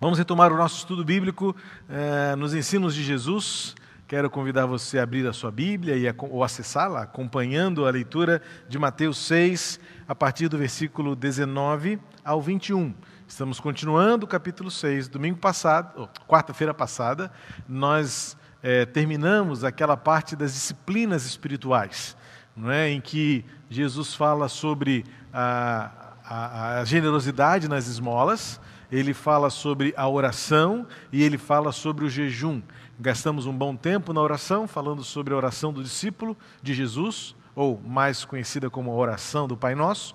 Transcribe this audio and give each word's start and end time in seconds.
Vamos 0.00 0.16
retomar 0.16 0.52
o 0.52 0.56
nosso 0.56 0.76
estudo 0.76 1.04
bíblico 1.04 1.56
eh, 1.90 2.36
nos 2.36 2.54
ensinos 2.54 2.94
de 2.94 3.02
Jesus. 3.02 3.74
Quero 4.06 4.30
convidar 4.30 4.64
você 4.64 5.00
a 5.00 5.02
abrir 5.02 5.26
a 5.26 5.32
sua 5.32 5.50
Bíblia 5.50 5.96
e 5.96 6.06
a, 6.06 6.14
ou 6.16 6.44
acessá-la, 6.44 7.02
acompanhando 7.02 7.84
a 7.84 7.90
leitura 7.90 8.40
de 8.68 8.78
Mateus 8.78 9.18
6, 9.26 9.80
a 10.06 10.14
partir 10.14 10.46
do 10.46 10.56
versículo 10.56 11.16
19 11.16 11.98
ao 12.24 12.40
21. 12.40 12.94
Estamos 13.26 13.58
continuando 13.58 14.24
o 14.24 14.28
capítulo 14.28 14.70
6. 14.70 15.08
Domingo 15.08 15.40
passado, 15.40 16.08
quarta-feira 16.28 16.72
passada, 16.72 17.28
nós 17.68 18.36
eh, 18.62 18.86
terminamos 18.86 19.64
aquela 19.64 19.96
parte 19.96 20.36
das 20.36 20.54
disciplinas 20.54 21.26
espirituais, 21.26 22.16
não 22.56 22.70
é? 22.70 22.88
em 22.88 23.00
que 23.00 23.44
Jesus 23.68 24.14
fala 24.14 24.48
sobre 24.48 25.04
a, 25.32 25.90
a, 26.24 26.78
a 26.78 26.84
generosidade 26.84 27.66
nas 27.66 27.88
esmolas 27.88 28.60
ele 28.90 29.12
fala 29.12 29.50
sobre 29.50 29.92
a 29.96 30.08
oração 30.08 30.86
e 31.12 31.22
ele 31.22 31.38
fala 31.38 31.72
sobre 31.72 32.04
o 32.04 32.10
jejum. 32.10 32.62
Gastamos 32.98 33.46
um 33.46 33.56
bom 33.56 33.76
tempo 33.76 34.12
na 34.12 34.20
oração, 34.20 34.66
falando 34.66 35.04
sobre 35.04 35.34
a 35.34 35.36
oração 35.36 35.72
do 35.72 35.82
discípulo 35.82 36.36
de 36.62 36.74
Jesus, 36.74 37.36
ou 37.54 37.80
mais 37.80 38.24
conhecida 38.24 38.70
como 38.70 38.90
a 38.90 38.94
oração 38.94 39.46
do 39.46 39.56
Pai 39.56 39.74
Nosso. 39.74 40.14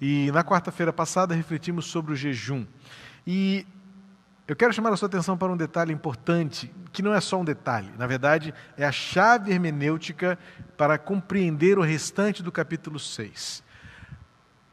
E 0.00 0.30
na 0.32 0.42
quarta-feira 0.42 0.92
passada 0.92 1.34
refletimos 1.34 1.86
sobre 1.86 2.12
o 2.12 2.16
jejum. 2.16 2.66
E 3.26 3.66
eu 4.46 4.54
quero 4.54 4.72
chamar 4.72 4.92
a 4.92 4.96
sua 4.96 5.08
atenção 5.08 5.38
para 5.38 5.52
um 5.52 5.56
detalhe 5.56 5.92
importante, 5.92 6.70
que 6.92 7.02
não 7.02 7.14
é 7.14 7.20
só 7.20 7.40
um 7.40 7.44
detalhe, 7.44 7.90
na 7.98 8.06
verdade, 8.06 8.52
é 8.76 8.84
a 8.84 8.92
chave 8.92 9.50
hermenêutica 9.50 10.38
para 10.76 10.98
compreender 10.98 11.78
o 11.78 11.82
restante 11.82 12.42
do 12.42 12.52
capítulo 12.52 12.98
6. 12.98 13.64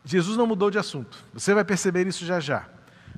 Jesus 0.04 0.36
não 0.36 0.45
mudou 0.45 0.70
de 0.70 0.78
assunto, 0.78 1.18
você 1.34 1.54
vai 1.54 1.64
perceber 1.64 2.06
isso 2.06 2.26
já 2.26 2.40
já. 2.40 2.68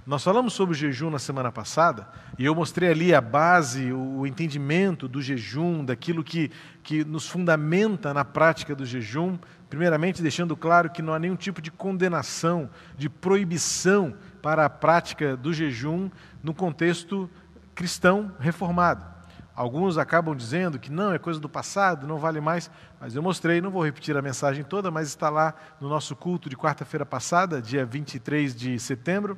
Nós 0.06 0.22
falamos 0.22 0.52
sobre 0.52 0.76
o 0.76 0.78
jejum 0.78 1.10
na 1.10 1.18
semana 1.18 1.50
passada 1.50 2.06
e 2.38 2.44
eu 2.44 2.54
mostrei 2.54 2.92
ali 2.92 3.16
a 3.16 3.22
base, 3.22 3.94
o 3.94 4.28
entendimento 4.28 5.08
do 5.08 5.22
jejum, 5.22 5.86
daquilo 5.86 6.22
que, 6.22 6.52
que 6.84 7.06
nos 7.06 7.26
fundamenta 7.30 8.14
na 8.14 8.26
prática 8.26 8.76
do 8.76 8.86
jejum. 8.86 9.38
Primeiramente, 9.70 10.22
deixando 10.22 10.58
claro 10.58 10.90
que 10.90 11.02
não 11.02 11.14
há 11.14 11.20
nenhum 11.20 11.38
tipo 11.38 11.62
de 11.62 11.72
condenação, 11.72 12.70
de 12.98 13.08
proibição 13.08 14.14
para 14.42 14.66
a 14.66 14.70
prática 14.70 15.38
do 15.38 15.54
jejum 15.54 16.12
no 16.44 16.54
contexto 16.54 17.30
cristão 17.74 18.30
reformado. 18.40 19.06
Alguns 19.56 19.98
acabam 19.98 20.36
dizendo 20.36 20.78
que 20.78 20.92
não, 20.92 21.14
é 21.14 21.20
coisa 21.20 21.40
do 21.40 21.48
passado, 21.48 22.06
não 22.06 22.18
vale 22.18 22.42
mais, 22.42 22.70
mas 23.00 23.16
eu 23.16 23.24
mostrei, 23.24 23.62
não 23.62 23.72
vou 23.72 23.86
repetir 23.86 24.18
a 24.18 24.22
mensagem 24.22 24.66
toda, 24.66 24.92
mas 24.92 25.08
está 25.08 25.30
lá 25.30 25.54
no 25.80 25.88
nosso 25.88 26.14
culto 26.14 26.50
de 26.50 26.58
quarta-feira 26.58 27.06
passada, 27.06 27.62
dia 27.62 27.86
23 27.86 28.54
de 28.54 28.78
setembro 28.80 29.38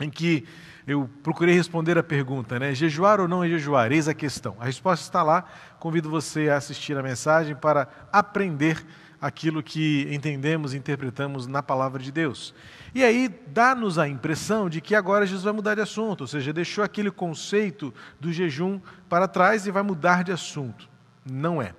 em 0.00 0.10
que 0.10 0.46
eu 0.86 1.08
procurei 1.22 1.54
responder 1.54 1.98
a 1.98 2.02
pergunta, 2.02 2.58
né? 2.58 2.74
Jejuar 2.74 3.20
ou 3.20 3.28
não 3.28 3.46
jejuar? 3.46 3.92
Eis 3.92 4.08
a 4.08 4.14
questão. 4.14 4.56
A 4.58 4.64
resposta 4.64 5.04
está 5.04 5.22
lá. 5.22 5.44
Convido 5.78 6.08
você 6.08 6.48
a 6.48 6.56
assistir 6.56 6.96
a 6.96 7.02
mensagem 7.02 7.54
para 7.54 7.88
aprender 8.10 8.84
aquilo 9.20 9.62
que 9.62 10.08
entendemos 10.10 10.72
e 10.72 10.78
interpretamos 10.78 11.46
na 11.46 11.62
palavra 11.62 12.02
de 12.02 12.10
Deus. 12.12 12.54
E 12.94 13.04
aí 13.04 13.28
dá-nos 13.48 13.98
a 13.98 14.08
impressão 14.08 14.70
de 14.70 14.80
que 14.80 14.94
agora 14.94 15.26
Jesus 15.26 15.44
vai 15.44 15.52
mudar 15.52 15.74
de 15.74 15.80
assunto, 15.80 16.22
ou 16.22 16.26
seja, 16.26 16.52
deixou 16.52 16.82
aquele 16.82 17.10
conceito 17.10 17.92
do 18.18 18.32
jejum 18.32 18.80
para 19.08 19.28
trás 19.28 19.66
e 19.66 19.70
vai 19.70 19.82
mudar 19.82 20.24
de 20.24 20.32
assunto. 20.32 20.88
Não 21.24 21.60
é. 21.60 21.74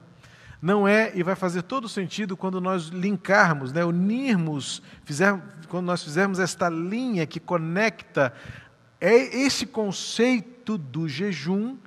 Não 0.62 0.88
é 0.88 1.12
e 1.16 1.24
vai 1.24 1.36
fazer 1.36 1.62
todo 1.62 1.88
sentido 1.88 2.36
quando 2.36 2.60
nós 2.60 2.88
linkarmos, 2.88 3.72
né, 3.72 3.84
unirmos, 3.86 4.82
fizer, 5.06 5.40
quando 5.70 5.86
nós 5.86 6.04
fizermos 6.04 6.40
esta 6.40 6.68
linha 6.68 7.26
que 7.26 7.40
conecta 7.40 8.34
é 9.00 9.16
esse 9.16 9.66
conceito 9.66 10.78
do 10.78 11.08
jejum 11.08 11.78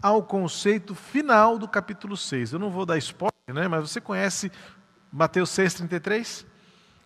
ao 0.00 0.22
conceito 0.22 0.94
final 0.94 1.58
do 1.58 1.68
capítulo 1.68 2.16
6. 2.16 2.54
Eu 2.54 2.58
não 2.58 2.70
vou 2.70 2.86
dar 2.86 2.96
spoiler, 2.96 3.32
né, 3.48 3.68
mas 3.68 3.90
você 3.90 4.00
conhece 4.00 4.50
Mateus 5.12 5.50
6,33? 5.50 6.46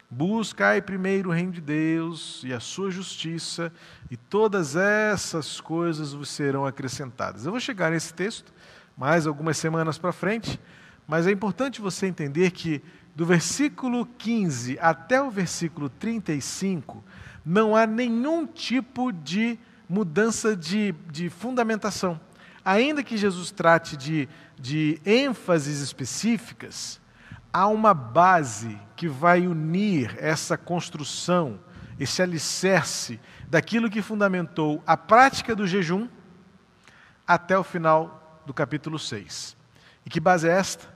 Buscai 0.09 0.81
primeiro 0.81 1.31
o 1.31 1.33
reino 1.33 1.51
de 1.51 1.61
Deus 1.61 2.43
e 2.45 2.53
a 2.53 2.61
sua 2.61 2.93
justiça, 2.93 3.73
e 4.09 4.17
todas 4.17 4.77
essas 4.77 5.61
coisas 5.61 6.13
vos 6.13 6.29
serão 6.29 6.65
acrescentadas. 6.65 7.45
Eu 7.45 7.51
vou 7.51 7.61
chegar 7.61 7.91
nesse 7.91 8.15
texto 8.15 8.55
mais 8.97 9.27
algumas 9.27 9.59
semanas 9.59 9.99
para 9.99 10.13
frente, 10.13 10.61
mas 11.07 11.27
é 11.27 11.31
importante 11.31 11.81
você 11.81 12.07
entender 12.07 12.51
que 12.51 12.83
do 13.15 13.25
versículo 13.25 14.07
15 14.19 14.79
até 14.81 15.23
o 15.23 15.31
versículo 15.31 15.89
35, 15.89 17.03
não 17.45 17.75
há 17.75 17.87
nenhum 17.87 18.47
tipo 18.47 19.13
de 19.13 19.59
mudança 19.89 20.57
de, 20.57 20.93
de 21.11 21.31
fundamentação. 21.31 22.21
Ainda 22.65 23.03
que 23.03 23.17
Jesus 23.17 23.51
trate 23.51 23.97
de, 23.97 24.29
de 24.59 25.01
ênfases 25.07 25.81
específicas, 25.81 27.01
há 27.53 27.69
uma 27.69 27.95
base 27.95 28.79
que 28.97 29.09
vai 29.09 29.47
unir 29.47 30.17
essa 30.19 30.59
construção, 30.59 31.61
esse 31.99 32.21
alicerce 32.21 33.21
daquilo 33.49 33.89
que 33.89 34.03
fundamentou 34.03 34.83
a 34.87 34.97
prática 34.97 35.55
do 35.55 35.67
jejum 35.67 36.09
até 37.27 37.57
o 37.57 37.65
final 37.65 38.43
do 38.45 38.53
capítulo 38.53 38.99
6. 38.99 39.57
E 40.05 40.11
que 40.11 40.21
base 40.21 40.49
é 40.49 40.53
esta? 40.53 40.96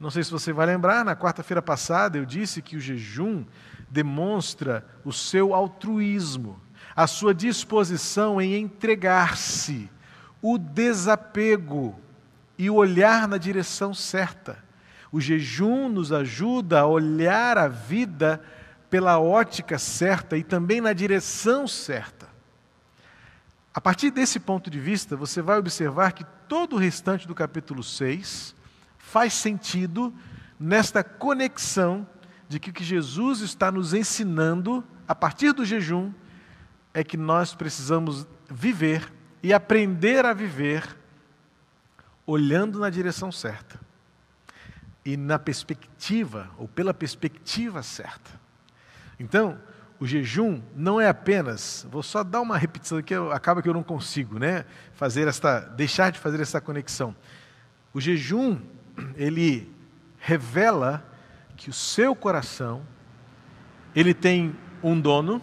Não 0.00 0.10
sei 0.10 0.24
se 0.24 0.30
você 0.30 0.50
vai 0.50 0.64
lembrar, 0.64 1.04
na 1.04 1.14
quarta-feira 1.14 1.60
passada 1.60 2.16
eu 2.16 2.24
disse 2.24 2.62
que 2.62 2.74
o 2.74 2.80
jejum 2.80 3.44
demonstra 3.90 4.82
o 5.04 5.12
seu 5.12 5.52
altruísmo, 5.52 6.58
a 6.96 7.06
sua 7.06 7.34
disposição 7.34 8.40
em 8.40 8.54
entregar-se, 8.54 9.90
o 10.40 10.56
desapego 10.56 12.00
e 12.56 12.70
o 12.70 12.76
olhar 12.76 13.28
na 13.28 13.36
direção 13.36 13.92
certa. 13.92 14.64
O 15.12 15.20
jejum 15.20 15.90
nos 15.90 16.12
ajuda 16.12 16.80
a 16.80 16.86
olhar 16.86 17.58
a 17.58 17.68
vida 17.68 18.40
pela 18.88 19.20
ótica 19.20 19.78
certa 19.78 20.34
e 20.34 20.42
também 20.42 20.80
na 20.80 20.94
direção 20.94 21.68
certa. 21.68 22.26
A 23.74 23.80
partir 23.82 24.10
desse 24.10 24.40
ponto 24.40 24.70
de 24.70 24.80
vista, 24.80 25.14
você 25.14 25.42
vai 25.42 25.58
observar 25.58 26.12
que 26.12 26.24
todo 26.48 26.76
o 26.76 26.78
restante 26.78 27.28
do 27.28 27.34
capítulo 27.34 27.82
6 27.82 28.58
faz 29.10 29.32
sentido 29.34 30.14
nesta 30.58 31.02
conexão 31.02 32.06
de 32.48 32.60
que 32.60 32.70
o 32.70 32.72
que 32.72 32.84
Jesus 32.84 33.40
está 33.40 33.70
nos 33.72 33.92
ensinando 33.92 34.84
a 35.06 35.16
partir 35.16 35.52
do 35.52 35.64
jejum 35.64 36.12
é 36.94 37.02
que 37.02 37.16
nós 37.16 37.52
precisamos 37.52 38.24
viver 38.48 39.12
e 39.42 39.52
aprender 39.52 40.24
a 40.24 40.32
viver 40.32 40.96
olhando 42.24 42.78
na 42.78 42.88
direção 42.88 43.32
certa 43.32 43.80
e 45.04 45.16
na 45.16 45.40
perspectiva 45.40 46.48
ou 46.56 46.68
pela 46.68 46.94
perspectiva 46.94 47.82
certa. 47.82 48.30
Então, 49.18 49.58
o 49.98 50.06
jejum 50.06 50.62
não 50.76 51.00
é 51.00 51.08
apenas, 51.08 51.84
vou 51.90 52.02
só 52.02 52.22
dar 52.22 52.40
uma 52.40 52.56
repetição 52.56 52.98
aqui, 52.98 53.14
acaba 53.32 53.60
que 53.60 53.68
eu 53.68 53.74
não 53.74 53.82
consigo, 53.82 54.38
né, 54.38 54.64
fazer 54.94 55.26
esta, 55.26 55.58
deixar 55.60 56.12
de 56.12 56.18
fazer 56.20 56.40
essa 56.40 56.60
conexão. 56.60 57.14
O 57.92 58.00
jejum 58.00 58.60
ele 59.16 59.70
revela 60.18 61.04
que 61.56 61.70
o 61.70 61.72
seu 61.72 62.14
coração 62.14 62.82
ele 63.94 64.14
tem 64.14 64.54
um 64.82 64.98
dono, 65.00 65.42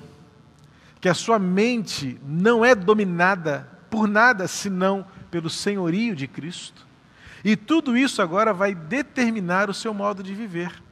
que 0.99 1.09
a 1.09 1.13
sua 1.13 1.37
mente 1.37 2.19
não 2.25 2.63
é 2.63 2.73
dominada 2.73 3.67
por 3.89 4.07
nada 4.07 4.47
senão 4.47 5.05
pelo 5.29 5.49
senhorio 5.49 6.15
de 6.15 6.27
Cristo. 6.27 6.87
E 7.43 7.55
tudo 7.55 7.95
isso 7.95 8.21
agora 8.21 8.53
vai 8.53 8.73
determinar 8.73 9.69
o 9.69 9.73
seu 9.73 9.93
modo 9.93 10.23
de 10.23 10.33
viver. 10.33 10.83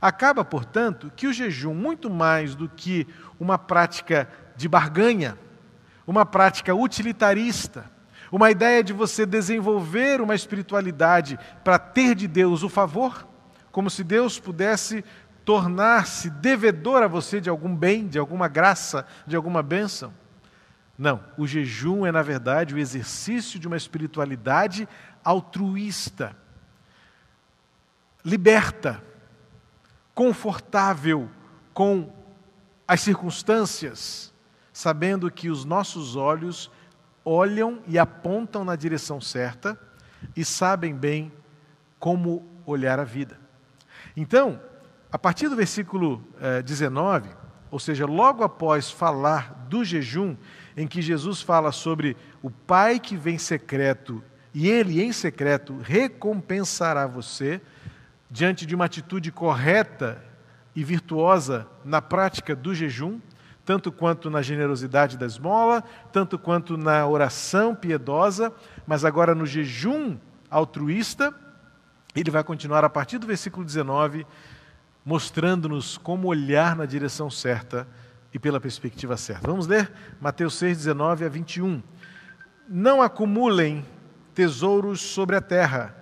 Acaba, 0.00 0.44
portanto, 0.44 1.12
que 1.14 1.26
o 1.26 1.32
jejum, 1.32 1.74
muito 1.74 2.10
mais 2.10 2.54
do 2.54 2.68
que 2.68 3.06
uma 3.38 3.58
prática 3.58 4.28
de 4.56 4.68
barganha, 4.68 5.38
uma 6.06 6.26
prática 6.26 6.74
utilitarista, 6.74 7.90
uma 8.32 8.50
ideia 8.50 8.82
de 8.82 8.94
você 8.94 9.26
desenvolver 9.26 10.22
uma 10.22 10.34
espiritualidade 10.34 11.38
para 11.62 11.78
ter 11.78 12.14
de 12.14 12.26
Deus 12.26 12.62
o 12.62 12.68
favor, 12.70 13.28
como 13.70 13.90
se 13.90 14.02
Deus 14.02 14.40
pudesse 14.40 15.04
tornar-se 15.44 16.30
devedor 16.30 17.02
a 17.02 17.06
você 17.06 17.42
de 17.42 17.50
algum 17.50 17.76
bem, 17.76 18.08
de 18.08 18.18
alguma 18.18 18.48
graça, 18.48 19.06
de 19.26 19.36
alguma 19.36 19.62
bênção. 19.62 20.14
Não, 20.96 21.22
o 21.36 21.46
jejum 21.46 22.06
é, 22.06 22.12
na 22.12 22.22
verdade, 22.22 22.74
o 22.74 22.78
exercício 22.78 23.58
de 23.58 23.66
uma 23.66 23.76
espiritualidade 23.76 24.88
altruísta, 25.22 26.34
liberta, 28.24 29.02
confortável 30.14 31.28
com 31.74 32.10
as 32.88 33.00
circunstâncias, 33.00 34.32
sabendo 34.72 35.30
que 35.30 35.50
os 35.50 35.64
nossos 35.66 36.16
olhos 36.16 36.70
olham 37.24 37.80
e 37.86 37.98
apontam 37.98 38.64
na 38.64 38.76
direção 38.76 39.20
certa 39.20 39.78
e 40.36 40.44
sabem 40.44 40.94
bem 40.94 41.32
como 41.98 42.46
olhar 42.66 42.98
a 42.98 43.04
vida. 43.04 43.38
Então, 44.16 44.60
a 45.10 45.18
partir 45.18 45.48
do 45.48 45.56
versículo 45.56 46.22
eh, 46.40 46.62
19, 46.62 47.28
ou 47.70 47.78
seja, 47.78 48.06
logo 48.06 48.42
após 48.42 48.90
falar 48.90 49.66
do 49.68 49.84
jejum, 49.84 50.36
em 50.76 50.86
que 50.86 51.00
Jesus 51.00 51.40
fala 51.40 51.72
sobre 51.72 52.16
o 52.42 52.50
Pai 52.50 52.98
que 52.98 53.16
vem 53.16 53.38
secreto 53.38 54.22
e 54.54 54.68
ele 54.68 55.02
em 55.02 55.12
secreto 55.12 55.78
recompensará 55.82 57.06
você, 57.06 57.60
diante 58.30 58.66
de 58.66 58.74
uma 58.74 58.84
atitude 58.84 59.32
correta 59.32 60.22
e 60.74 60.84
virtuosa 60.84 61.66
na 61.84 62.00
prática 62.02 62.54
do 62.54 62.74
jejum, 62.74 63.20
tanto 63.64 63.92
quanto 63.92 64.28
na 64.28 64.42
generosidade 64.42 65.16
da 65.16 65.26
esmola, 65.26 65.84
tanto 66.12 66.38
quanto 66.38 66.76
na 66.76 67.06
oração 67.06 67.74
piedosa, 67.74 68.52
mas 68.86 69.04
agora 69.04 69.34
no 69.34 69.46
jejum 69.46 70.16
altruísta, 70.50 71.34
ele 72.14 72.30
vai 72.30 72.44
continuar 72.44 72.84
a 72.84 72.90
partir 72.90 73.18
do 73.18 73.26
versículo 73.26 73.64
19, 73.64 74.26
mostrando-nos 75.04 75.96
como 75.96 76.28
olhar 76.28 76.76
na 76.76 76.86
direção 76.86 77.30
certa 77.30 77.86
e 78.34 78.38
pela 78.38 78.60
perspectiva 78.60 79.16
certa. 79.16 79.48
Vamos 79.48 79.66
ler 79.66 79.90
Mateus 80.20 80.54
6, 80.54 80.78
19 80.78 81.24
a 81.24 81.28
21. 81.28 81.82
Não 82.68 83.00
acumulem 83.00 83.84
tesouros 84.34 85.00
sobre 85.00 85.36
a 85.36 85.40
terra, 85.40 85.94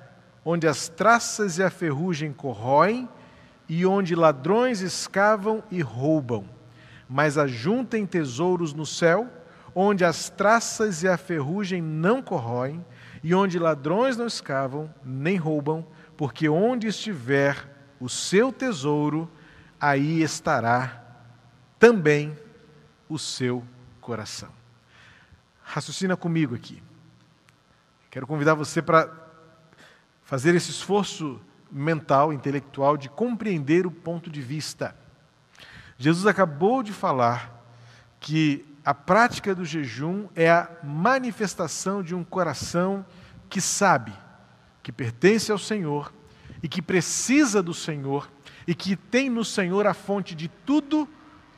onde 0.45 0.67
as 0.67 0.89
traças 0.89 1.59
e 1.59 1.63
a 1.63 1.71
ferrugem 1.71 2.33
corroem 2.33 3.09
e 3.69 3.87
onde 3.87 4.15
ladrões 4.15 4.81
escavam 4.81 5.63
e 5.71 5.81
roubam. 5.81 6.60
Mas 7.13 7.37
ajuntem 7.37 8.07
tesouros 8.07 8.73
no 8.73 8.87
céu, 8.87 9.29
onde 9.75 10.05
as 10.05 10.31
traças 10.31 11.03
e 11.03 11.09
a 11.09 11.17
ferrugem 11.17 11.83
não 11.83 12.23
corroem 12.23 12.85
e 13.21 13.35
onde 13.35 13.59
ladrões 13.59 14.17
não 14.17 14.29
escavam 14.29 14.89
nem 15.05 15.37
roubam, 15.37 15.85
porque 16.17 16.49
onde 16.49 16.87
estiver 16.87 17.69
o 17.99 18.09
seu 18.09 18.53
tesouro, 18.53 19.29
aí 19.81 20.23
estará 20.23 21.05
também 21.81 22.37
o 23.09 23.19
seu 23.19 23.65
coração. 24.01 24.51
Raciocina 25.65 26.17
comigo 26.17 26.55
aqui. 26.55 26.81
Quero 28.09 28.27
convidar 28.27 28.55
você 28.55 28.81
para 28.81 29.11
fazer 30.23 30.55
esse 30.55 30.71
esforço 30.71 31.41
mental, 31.71 32.33
intelectual, 32.33 32.97
de 32.97 33.09
compreender 33.09 33.85
o 33.85 33.91
ponto 33.91 34.31
de 34.31 34.41
vista. 34.41 34.97
Jesus 36.01 36.27
acabou 36.27 36.83
de 36.83 36.95
falar 36.95 37.63
que 38.19 38.65
a 38.83 38.95
prática 38.95 39.55
do 39.55 39.67
jejum 39.67 40.29
é 40.35 40.51
a 40.51 40.67
manifestação 40.83 42.03
de 42.03 42.15
um 42.15 42.25
coração 42.25 43.05
que 43.51 43.61
sabe 43.61 44.15
que 44.83 44.91
pertence 44.91 45.53
ao 45.53 45.59
Senhor 45.59 46.11
e 46.63 46.69
que 46.69 46.81
precisa 46.81 47.63
do 47.63 47.75
Senhor 47.75 48.31
e 48.67 48.75
que 48.75 48.97
tem 48.97 49.29
no 49.29 49.45
Senhor 49.45 49.87
a 49.87 49.93
fonte 49.93 50.35
de 50.35 50.49
tudo, 50.49 51.07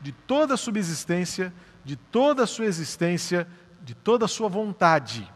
de 0.00 0.10
toda 0.10 0.54
a 0.54 0.56
subsistência, 0.56 1.54
de 1.84 1.94
toda 1.94 2.42
a 2.42 2.46
sua 2.46 2.64
existência, 2.64 3.46
de 3.80 3.94
toda 3.94 4.24
a 4.24 4.28
sua 4.28 4.48
vontade. 4.48 5.32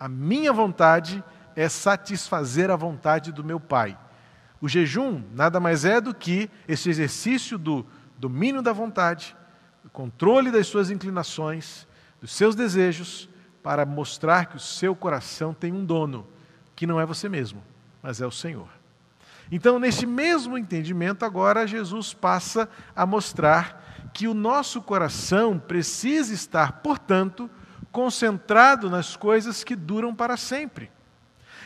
A 0.00 0.08
minha 0.08 0.54
vontade 0.54 1.22
é 1.54 1.68
satisfazer 1.68 2.70
a 2.70 2.76
vontade 2.76 3.30
do 3.30 3.44
meu 3.44 3.60
Pai. 3.60 3.98
O 4.58 4.70
jejum 4.70 5.22
nada 5.34 5.60
mais 5.60 5.84
é 5.84 6.00
do 6.00 6.14
que 6.14 6.48
esse 6.66 6.88
exercício 6.88 7.58
do 7.58 7.84
domínio 8.18 8.60
da 8.60 8.72
vontade, 8.72 9.36
do 9.82 9.90
controle 9.90 10.50
das 10.50 10.66
suas 10.66 10.90
inclinações, 10.90 11.86
dos 12.20 12.32
seus 12.32 12.54
desejos, 12.54 13.28
para 13.62 13.86
mostrar 13.86 14.46
que 14.46 14.56
o 14.56 14.60
seu 14.60 14.94
coração 14.94 15.54
tem 15.54 15.72
um 15.72 15.84
dono, 15.84 16.26
que 16.74 16.86
não 16.86 17.00
é 17.00 17.06
você 17.06 17.28
mesmo, 17.28 17.62
mas 18.02 18.20
é 18.20 18.26
o 18.26 18.30
Senhor. 18.30 18.68
Então, 19.50 19.78
nesse 19.78 20.04
mesmo 20.04 20.58
entendimento, 20.58 21.24
agora 21.24 21.66
Jesus 21.66 22.12
passa 22.12 22.68
a 22.94 23.06
mostrar 23.06 24.10
que 24.12 24.28
o 24.28 24.34
nosso 24.34 24.82
coração 24.82 25.58
precisa 25.58 26.34
estar, 26.34 26.80
portanto, 26.80 27.48
concentrado 27.90 28.90
nas 28.90 29.16
coisas 29.16 29.64
que 29.64 29.74
duram 29.74 30.14
para 30.14 30.36
sempre. 30.36 30.90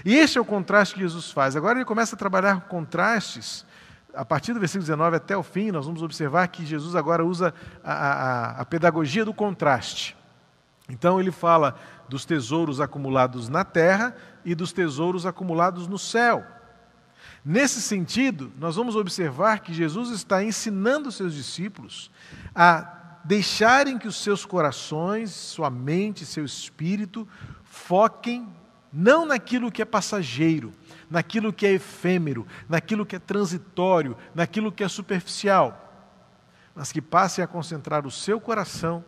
E 0.04 0.14
este 0.14 0.38
é 0.38 0.40
o 0.40 0.44
contraste 0.44 0.94
que 0.94 1.00
Jesus 1.00 1.30
faz. 1.30 1.56
Agora 1.56 1.78
ele 1.78 1.84
começa 1.84 2.14
a 2.14 2.18
trabalhar 2.18 2.62
contrastes. 2.62 3.66
A 4.14 4.24
partir 4.24 4.52
do 4.52 4.60
versículo 4.60 4.84
19 4.84 5.16
até 5.16 5.36
o 5.36 5.42
fim, 5.42 5.70
nós 5.70 5.86
vamos 5.86 6.02
observar 6.02 6.48
que 6.48 6.66
Jesus 6.66 6.94
agora 6.94 7.24
usa 7.24 7.54
a, 7.82 7.92
a, 7.92 8.50
a 8.60 8.64
pedagogia 8.64 9.24
do 9.24 9.32
contraste. 9.32 10.16
Então 10.88 11.20
ele 11.20 11.30
fala 11.30 11.78
dos 12.08 12.24
tesouros 12.24 12.80
acumulados 12.80 13.48
na 13.48 13.64
terra 13.64 14.14
e 14.44 14.54
dos 14.54 14.72
tesouros 14.72 15.24
acumulados 15.24 15.86
no 15.88 15.98
céu. 15.98 16.44
Nesse 17.44 17.80
sentido, 17.80 18.52
nós 18.58 18.76
vamos 18.76 18.94
observar 18.94 19.60
que 19.60 19.72
Jesus 19.72 20.10
está 20.10 20.44
ensinando 20.44 21.10
seus 21.10 21.34
discípulos 21.34 22.10
a 22.54 23.18
deixarem 23.24 23.98
que 23.98 24.08
os 24.08 24.16
seus 24.16 24.44
corações, 24.44 25.30
sua 25.30 25.70
mente, 25.70 26.26
seu 26.26 26.44
espírito 26.44 27.26
foquem 27.64 28.48
não 28.92 29.24
naquilo 29.24 29.72
que 29.72 29.80
é 29.80 29.86
passageiro, 29.86 30.72
naquilo 31.12 31.52
que 31.52 31.66
é 31.66 31.72
efêmero, 31.72 32.46
naquilo 32.66 33.04
que 33.04 33.16
é 33.16 33.18
transitório, 33.18 34.16
naquilo 34.34 34.72
que 34.72 34.82
é 34.82 34.88
superficial, 34.88 35.78
mas 36.74 36.90
que 36.90 37.02
passem 37.02 37.44
a 37.44 37.46
concentrar 37.46 38.06
o 38.06 38.10
seu 38.10 38.40
coração 38.40 39.04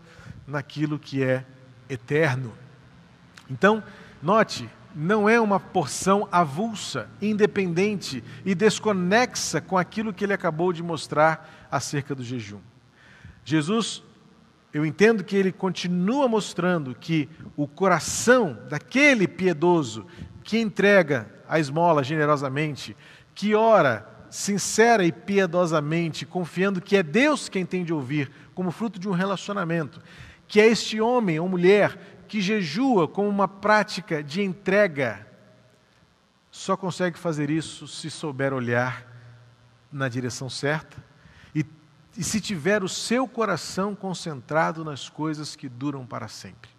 naquilo 0.46 0.98
que 0.98 1.24
é 1.24 1.46
eterno. 1.88 2.52
Então, 3.50 3.82
note, 4.22 4.68
não 4.94 5.26
é 5.26 5.40
uma 5.40 5.58
porção 5.58 6.28
avulsa, 6.30 7.08
independente 7.22 8.22
e 8.44 8.54
desconexa 8.54 9.62
com 9.62 9.78
aquilo 9.78 10.12
que 10.12 10.24
ele 10.24 10.34
acabou 10.34 10.74
de 10.74 10.82
mostrar 10.82 11.66
acerca 11.70 12.14
do 12.14 12.22
jejum. 12.22 12.60
Jesus, 13.46 14.02
eu 14.74 14.84
entendo 14.84 15.24
que 15.24 15.36
ele 15.36 15.50
continua 15.50 16.28
mostrando 16.28 16.94
que 16.94 17.30
o 17.56 17.66
coração 17.66 18.58
daquele 18.68 19.26
piedoso 19.26 20.06
que 20.42 20.58
entrega 20.58 21.33
a 21.48 21.58
esmola 21.58 22.02
generosamente, 22.02 22.96
que 23.34 23.54
ora 23.54 24.08
sincera 24.30 25.04
e 25.04 25.12
piedosamente, 25.12 26.26
confiando 26.26 26.80
que 26.80 26.96
é 26.96 27.02
Deus 27.02 27.48
quem 27.48 27.64
tem 27.64 27.84
de 27.84 27.92
ouvir, 27.92 28.30
como 28.54 28.70
fruto 28.70 28.98
de 28.98 29.08
um 29.08 29.12
relacionamento, 29.12 30.02
que 30.48 30.60
é 30.60 30.66
este 30.66 31.00
homem 31.00 31.38
ou 31.38 31.48
mulher 31.48 32.24
que 32.26 32.40
jejua 32.40 33.06
como 33.06 33.28
uma 33.28 33.46
prática 33.46 34.22
de 34.22 34.42
entrega, 34.42 35.26
só 36.50 36.76
consegue 36.76 37.18
fazer 37.18 37.50
isso 37.50 37.86
se 37.86 38.10
souber 38.10 38.52
olhar 38.52 39.06
na 39.92 40.08
direção 40.08 40.48
certa 40.48 40.96
e 42.16 42.22
se 42.22 42.40
tiver 42.40 42.84
o 42.84 42.88
seu 42.88 43.26
coração 43.26 43.94
concentrado 43.94 44.84
nas 44.84 45.08
coisas 45.08 45.56
que 45.56 45.68
duram 45.68 46.06
para 46.06 46.28
sempre. 46.28 46.70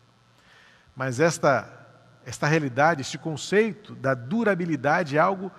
Mas 0.96 1.20
esta, 1.20 1.85
esta 2.26 2.48
realidade, 2.48 3.02
este 3.02 3.18
conceito 3.18 3.94
da 3.96 4.14
durabilidade 4.14 5.16
é 5.16 5.20
algo 5.20 5.52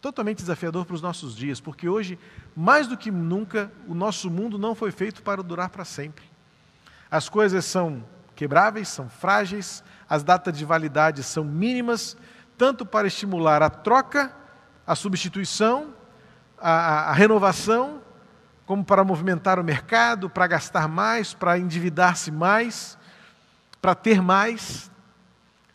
totalmente 0.00 0.38
desafiador 0.38 0.86
para 0.86 0.94
os 0.94 1.02
nossos 1.02 1.36
dias, 1.36 1.60
porque 1.60 1.88
hoje, 1.88 2.18
mais 2.56 2.86
do 2.86 2.96
que 2.96 3.10
nunca, 3.10 3.70
o 3.86 3.94
nosso 3.94 4.30
mundo 4.30 4.58
não 4.58 4.74
foi 4.74 4.90
feito 4.90 5.22
para 5.22 5.42
durar 5.42 5.68
para 5.68 5.84
sempre. 5.84 6.24
As 7.10 7.28
coisas 7.28 7.64
são 7.66 8.02
quebráveis, 8.34 8.88
são 8.88 9.10
frágeis, 9.10 9.84
as 10.08 10.22
datas 10.22 10.56
de 10.56 10.64
validade 10.64 11.22
são 11.22 11.44
mínimas, 11.44 12.16
tanto 12.56 12.86
para 12.86 13.06
estimular 13.06 13.62
a 13.62 13.68
troca, 13.68 14.34
a 14.86 14.94
substituição, 14.94 15.94
a, 16.58 17.10
a 17.10 17.12
renovação, 17.12 18.00
como 18.64 18.84
para 18.84 19.04
movimentar 19.04 19.58
o 19.58 19.64
mercado, 19.64 20.30
para 20.30 20.46
gastar 20.46 20.88
mais, 20.88 21.34
para 21.34 21.58
endividar-se 21.58 22.30
mais, 22.30 22.96
para 23.82 23.94
ter 23.94 24.22
mais. 24.22 24.90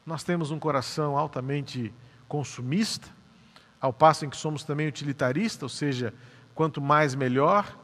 Nós 0.05 0.23
temos 0.23 0.51
um 0.51 0.59
coração 0.59 1.17
altamente 1.17 1.91
consumista, 2.27 3.07
ao 3.81 3.91
passo 3.91 4.23
em 4.23 4.29
que 4.29 4.37
somos 4.37 4.63
também 4.63 4.87
utilitaristas, 4.87 5.63
ou 5.63 5.69
seja, 5.69 6.13
quanto 6.53 6.79
mais 6.79 7.15
melhor, 7.15 7.75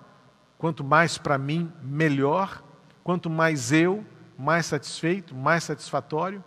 quanto 0.56 0.84
mais 0.84 1.18
para 1.18 1.36
mim, 1.40 1.74
melhor, 1.82 2.64
quanto 3.04 3.28
mais 3.28 3.72
eu, 3.72 4.06
mais 4.38 4.68
satisfeito, 4.68 5.34
mais 5.34 5.64
satisfatório. 5.64 6.44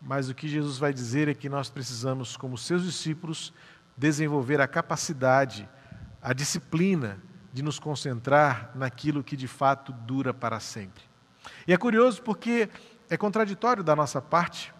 Mas 0.00 0.28
o 0.28 0.34
que 0.36 0.46
Jesus 0.46 0.78
vai 0.78 0.92
dizer 0.92 1.26
é 1.26 1.34
que 1.34 1.48
nós 1.48 1.68
precisamos, 1.68 2.36
como 2.36 2.56
seus 2.56 2.84
discípulos, 2.84 3.52
desenvolver 3.96 4.60
a 4.60 4.68
capacidade, 4.68 5.68
a 6.22 6.32
disciplina 6.32 7.20
de 7.52 7.60
nos 7.60 7.80
concentrar 7.80 8.70
naquilo 8.72 9.24
que 9.24 9.36
de 9.36 9.48
fato 9.48 9.90
dura 9.90 10.32
para 10.32 10.60
sempre. 10.60 11.02
E 11.66 11.72
é 11.72 11.76
curioso 11.76 12.22
porque 12.22 12.68
é 13.10 13.16
contraditório 13.16 13.82
da 13.82 13.96
nossa 13.96 14.22
parte, 14.22 14.72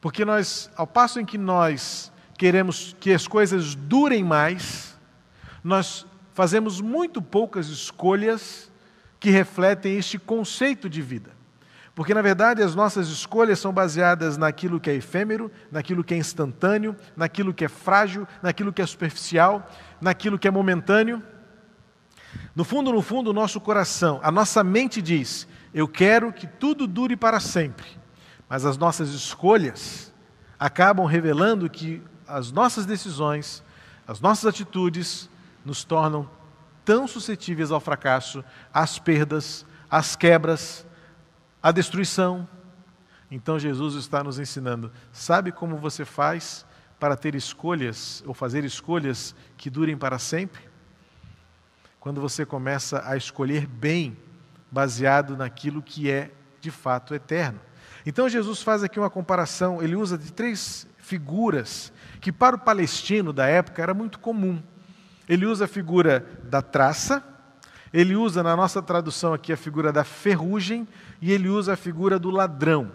porque 0.00 0.24
nós, 0.24 0.70
ao 0.76 0.86
passo 0.86 1.20
em 1.20 1.24
que 1.24 1.38
nós 1.38 2.12
queremos 2.36 2.94
que 3.00 3.12
as 3.12 3.26
coisas 3.26 3.74
durem 3.74 4.22
mais, 4.22 4.96
nós 5.62 6.06
fazemos 6.34 6.80
muito 6.80 7.20
poucas 7.20 7.68
escolhas 7.68 8.70
que 9.18 9.30
refletem 9.30 9.96
este 9.96 10.18
conceito 10.18 10.88
de 10.88 11.02
vida. 11.02 11.36
Porque, 11.98 12.14
na 12.14 12.22
verdade, 12.22 12.62
as 12.62 12.76
nossas 12.76 13.08
escolhas 13.08 13.58
são 13.58 13.72
baseadas 13.72 14.36
naquilo 14.36 14.78
que 14.78 14.88
é 14.88 14.94
efêmero, 14.94 15.50
naquilo 15.68 16.04
que 16.04 16.14
é 16.14 16.16
instantâneo, 16.16 16.94
naquilo 17.16 17.52
que 17.52 17.64
é 17.64 17.68
frágil, 17.68 18.24
naquilo 18.40 18.72
que 18.72 18.80
é 18.80 18.86
superficial, 18.86 19.68
naquilo 20.00 20.38
que 20.38 20.46
é 20.46 20.50
momentâneo. 20.50 21.20
No 22.54 22.62
fundo, 22.62 22.92
no 22.92 23.02
fundo, 23.02 23.30
o 23.30 23.32
nosso 23.32 23.60
coração, 23.60 24.20
a 24.22 24.30
nossa 24.30 24.62
mente 24.62 25.02
diz: 25.02 25.48
eu 25.74 25.88
quero 25.88 26.32
que 26.32 26.46
tudo 26.46 26.86
dure 26.86 27.16
para 27.16 27.40
sempre, 27.40 27.86
mas 28.48 28.64
as 28.64 28.76
nossas 28.76 29.10
escolhas 29.10 30.12
acabam 30.58 31.06
revelando 31.06 31.68
que 31.68 32.02
as 32.26 32.50
nossas 32.50 32.86
decisões, 32.86 33.62
as 34.06 34.20
nossas 34.20 34.46
atitudes 34.46 35.28
nos 35.64 35.84
tornam 35.84 36.28
tão 36.84 37.06
suscetíveis 37.06 37.70
ao 37.70 37.80
fracasso, 37.80 38.44
às 38.72 38.98
perdas, 38.98 39.66
às 39.90 40.16
quebras, 40.16 40.86
à 41.62 41.70
destruição. 41.70 42.48
Então 43.30 43.58
Jesus 43.58 43.94
está 43.94 44.24
nos 44.24 44.38
ensinando: 44.38 44.90
sabe 45.12 45.52
como 45.52 45.76
você 45.76 46.04
faz 46.04 46.64
para 46.98 47.16
ter 47.16 47.34
escolhas 47.34 48.22
ou 48.26 48.34
fazer 48.34 48.64
escolhas 48.64 49.34
que 49.56 49.68
durem 49.68 49.96
para 49.96 50.18
sempre? 50.18 50.62
Quando 52.00 52.20
você 52.20 52.46
começa 52.46 53.02
a 53.06 53.16
escolher 53.16 53.66
bem, 53.66 54.16
baseado 54.70 55.36
naquilo 55.36 55.82
que 55.82 56.10
é 56.10 56.30
de 56.60 56.70
fato 56.70 57.14
eterno. 57.14 57.60
Então 58.08 58.26
Jesus 58.26 58.62
faz 58.62 58.82
aqui 58.82 58.98
uma 58.98 59.10
comparação, 59.10 59.82
ele 59.82 59.94
usa 59.94 60.16
de 60.16 60.32
três 60.32 60.86
figuras 60.96 61.92
que 62.22 62.32
para 62.32 62.56
o 62.56 62.58
palestino 62.58 63.34
da 63.34 63.46
época 63.46 63.82
era 63.82 63.92
muito 63.92 64.18
comum. 64.18 64.62
Ele 65.28 65.44
usa 65.44 65.66
a 65.66 65.68
figura 65.68 66.26
da 66.44 66.62
traça, 66.62 67.22
ele 67.92 68.16
usa 68.16 68.42
na 68.42 68.56
nossa 68.56 68.80
tradução 68.80 69.34
aqui 69.34 69.52
a 69.52 69.58
figura 69.58 69.92
da 69.92 70.04
ferrugem 70.04 70.88
e 71.20 71.30
ele 71.30 71.50
usa 71.50 71.74
a 71.74 71.76
figura 71.76 72.18
do 72.18 72.30
ladrão. 72.30 72.90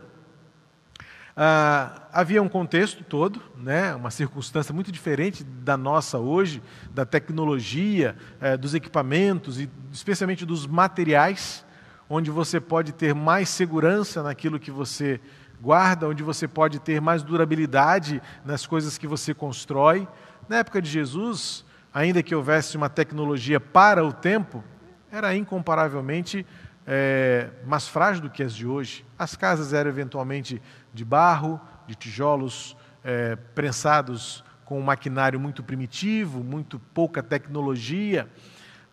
Ah, 1.37 2.07
havia 2.11 2.41
um 2.41 2.49
contexto 2.49 3.03
todo, 3.03 3.39
né, 3.55 3.93
uma 3.93 4.09
circunstância 4.09 4.73
muito 4.73 4.91
diferente 4.91 5.43
da 5.43 5.77
nossa 5.77 6.17
hoje, 6.17 6.59
da 6.91 7.05
tecnologia, 7.05 8.15
eh, 8.41 8.57
dos 8.57 8.73
equipamentos 8.73 9.59
e 9.59 9.69
especialmente 9.91 10.43
dos 10.43 10.65
materiais, 10.65 11.63
onde 12.09 12.29
você 12.29 12.59
pode 12.59 12.91
ter 12.91 13.13
mais 13.13 13.49
segurança 13.49 14.21
naquilo 14.21 14.59
que 14.59 14.71
você 14.71 15.19
guarda, 15.61 16.07
onde 16.07 16.21
você 16.21 16.47
pode 16.47 16.79
ter 16.79 16.99
mais 16.99 17.23
durabilidade 17.23 18.21
nas 18.43 18.65
coisas 18.65 18.97
que 18.97 19.07
você 19.07 19.33
constrói. 19.33 20.07
Na 20.49 20.57
época 20.57 20.81
de 20.81 20.89
Jesus, 20.89 21.65
ainda 21.93 22.21
que 22.21 22.35
houvesse 22.35 22.75
uma 22.75 22.89
tecnologia 22.89 23.59
para 23.59 24.03
o 24.03 24.11
tempo, 24.11 24.63
era 25.11 25.35
incomparavelmente 25.35 26.45
é, 26.85 27.49
mais 27.65 27.87
frágil 27.87 28.23
do 28.23 28.29
que 28.29 28.43
as 28.43 28.53
de 28.53 28.67
hoje. 28.67 29.05
As 29.17 29.35
casas 29.35 29.73
eram 29.73 29.89
eventualmente 29.89 30.61
de 30.93 31.05
barro, 31.05 31.61
de 31.87 31.95
tijolos 31.95 32.75
é, 33.03 33.35
prensados 33.35 34.43
com 34.65 34.79
um 34.79 34.83
maquinário 34.83 35.39
muito 35.39 35.63
primitivo, 35.63 36.43
muito 36.43 36.79
pouca 36.79 37.21
tecnologia. 37.21 38.27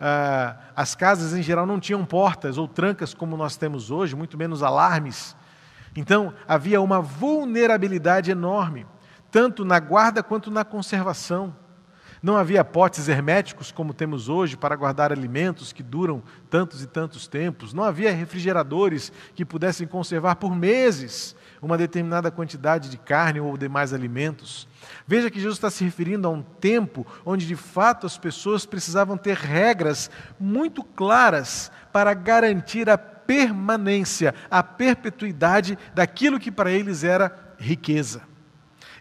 Ah, 0.00 0.56
as 0.74 0.94
casas 0.94 1.34
em 1.34 1.42
geral 1.42 1.66
não 1.66 1.78
tinham 1.78 2.04
portas 2.06 2.56
ou 2.56 2.66
trancas 2.66 3.12
como 3.12 3.36
nós 3.36 3.58
temos 3.58 3.90
hoje, 3.90 4.16
muito 4.16 4.38
menos 4.38 4.62
alarmes. 4.62 5.36
Então 5.94 6.32
havia 6.48 6.80
uma 6.80 7.02
vulnerabilidade 7.02 8.30
enorme, 8.30 8.86
tanto 9.30 9.64
na 9.64 9.78
guarda 9.78 10.22
quanto 10.22 10.50
na 10.50 10.64
conservação. 10.64 11.54
Não 12.22 12.36
havia 12.36 12.62
potes 12.62 13.08
herméticos 13.08 13.72
como 13.72 13.94
temos 13.94 14.28
hoje 14.28 14.54
para 14.54 14.76
guardar 14.76 15.10
alimentos 15.10 15.72
que 15.72 15.82
duram 15.82 16.22
tantos 16.50 16.82
e 16.82 16.86
tantos 16.86 17.26
tempos. 17.26 17.72
Não 17.72 17.82
havia 17.82 18.12
refrigeradores 18.12 19.10
que 19.34 19.42
pudessem 19.42 19.86
conservar 19.86 20.36
por 20.36 20.54
meses 20.54 21.34
uma 21.62 21.78
determinada 21.78 22.30
quantidade 22.30 22.90
de 22.90 22.98
carne 22.98 23.40
ou 23.40 23.56
demais 23.56 23.94
alimentos. 23.94 24.68
Veja 25.06 25.30
que 25.30 25.40
Jesus 25.40 25.56
está 25.56 25.70
se 25.70 25.82
referindo 25.82 26.28
a 26.28 26.30
um 26.30 26.42
tempo 26.42 27.06
onde 27.24 27.46
de 27.46 27.56
fato 27.56 28.06
as 28.06 28.18
pessoas 28.18 28.66
precisavam 28.66 29.16
ter 29.16 29.36
regras 29.36 30.10
muito 30.38 30.84
claras 30.84 31.72
para 31.90 32.12
garantir 32.12 32.90
a 32.90 32.98
permanência, 32.98 34.34
a 34.50 34.62
perpetuidade 34.62 35.78
daquilo 35.94 36.38
que 36.38 36.50
para 36.50 36.70
eles 36.70 37.02
era 37.02 37.54
riqueza. 37.58 38.22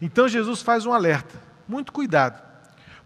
Então 0.01 0.29
Jesus 0.29 0.61
faz 0.61 0.85
um 0.85 0.93
alerta: 0.93 1.37
muito 1.67 1.91
cuidado 1.91 2.48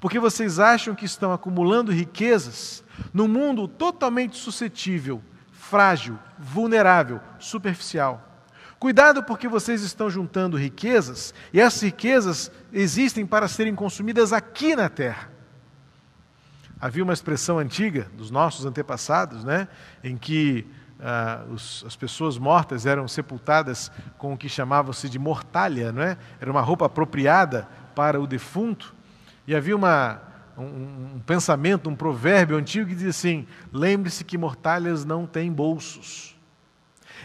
porque 0.03 0.19
vocês 0.19 0.59
acham 0.59 0.93
que 0.93 1.05
estão 1.05 1.31
acumulando 1.31 1.89
riquezas 1.89 2.83
num 3.13 3.25
mundo 3.25 3.69
totalmente 3.69 4.35
suscetível, 4.35 5.23
frágil, 5.53 6.19
vulnerável, 6.37 7.21
superficial. 7.39 8.21
Cuidado, 8.77 9.23
porque 9.23 9.47
vocês 9.47 9.81
estão 9.81 10.09
juntando 10.09 10.57
riquezas 10.57 11.33
e 11.53 11.61
essas 11.61 11.83
riquezas 11.83 12.51
existem 12.73 13.25
para 13.25 13.47
serem 13.47 13.73
consumidas 13.73 14.33
aqui 14.33 14.75
na 14.75 14.89
terra. 14.89 15.31
Havia 16.81 17.05
uma 17.05 17.13
expressão 17.13 17.57
antiga 17.57 18.11
dos 18.17 18.29
nossos 18.29 18.65
antepassados, 18.65 19.45
né, 19.45 19.69
em 20.03 20.17
que 20.17 20.67
ah, 20.99 21.45
os, 21.49 21.81
as 21.87 21.95
pessoas 21.95 22.37
mortas 22.37 22.85
eram 22.85 23.07
sepultadas 23.07 23.89
com 24.17 24.33
o 24.33 24.37
que 24.37 24.49
chamava-se 24.49 25.07
de 25.07 25.17
mortalha, 25.17 25.93
não 25.93 26.01
é? 26.03 26.17
Era 26.41 26.51
uma 26.51 26.59
roupa 26.59 26.87
apropriada 26.87 27.69
para 27.95 28.19
o 28.19 28.27
defunto. 28.27 28.93
E 29.47 29.55
havia 29.55 29.75
uma, 29.75 30.21
um, 30.57 31.15
um, 31.15 31.21
pensamento, 31.25 31.89
um 31.89 31.95
provérbio 31.95 32.57
antigo 32.57 32.87
que 32.87 32.95
dizia 32.95 33.09
assim: 33.09 33.47
lembre-se 33.71 34.23
que 34.23 34.37
mortalhas 34.37 35.03
não 35.03 35.25
têm 35.25 35.51
bolsos. 35.51 36.35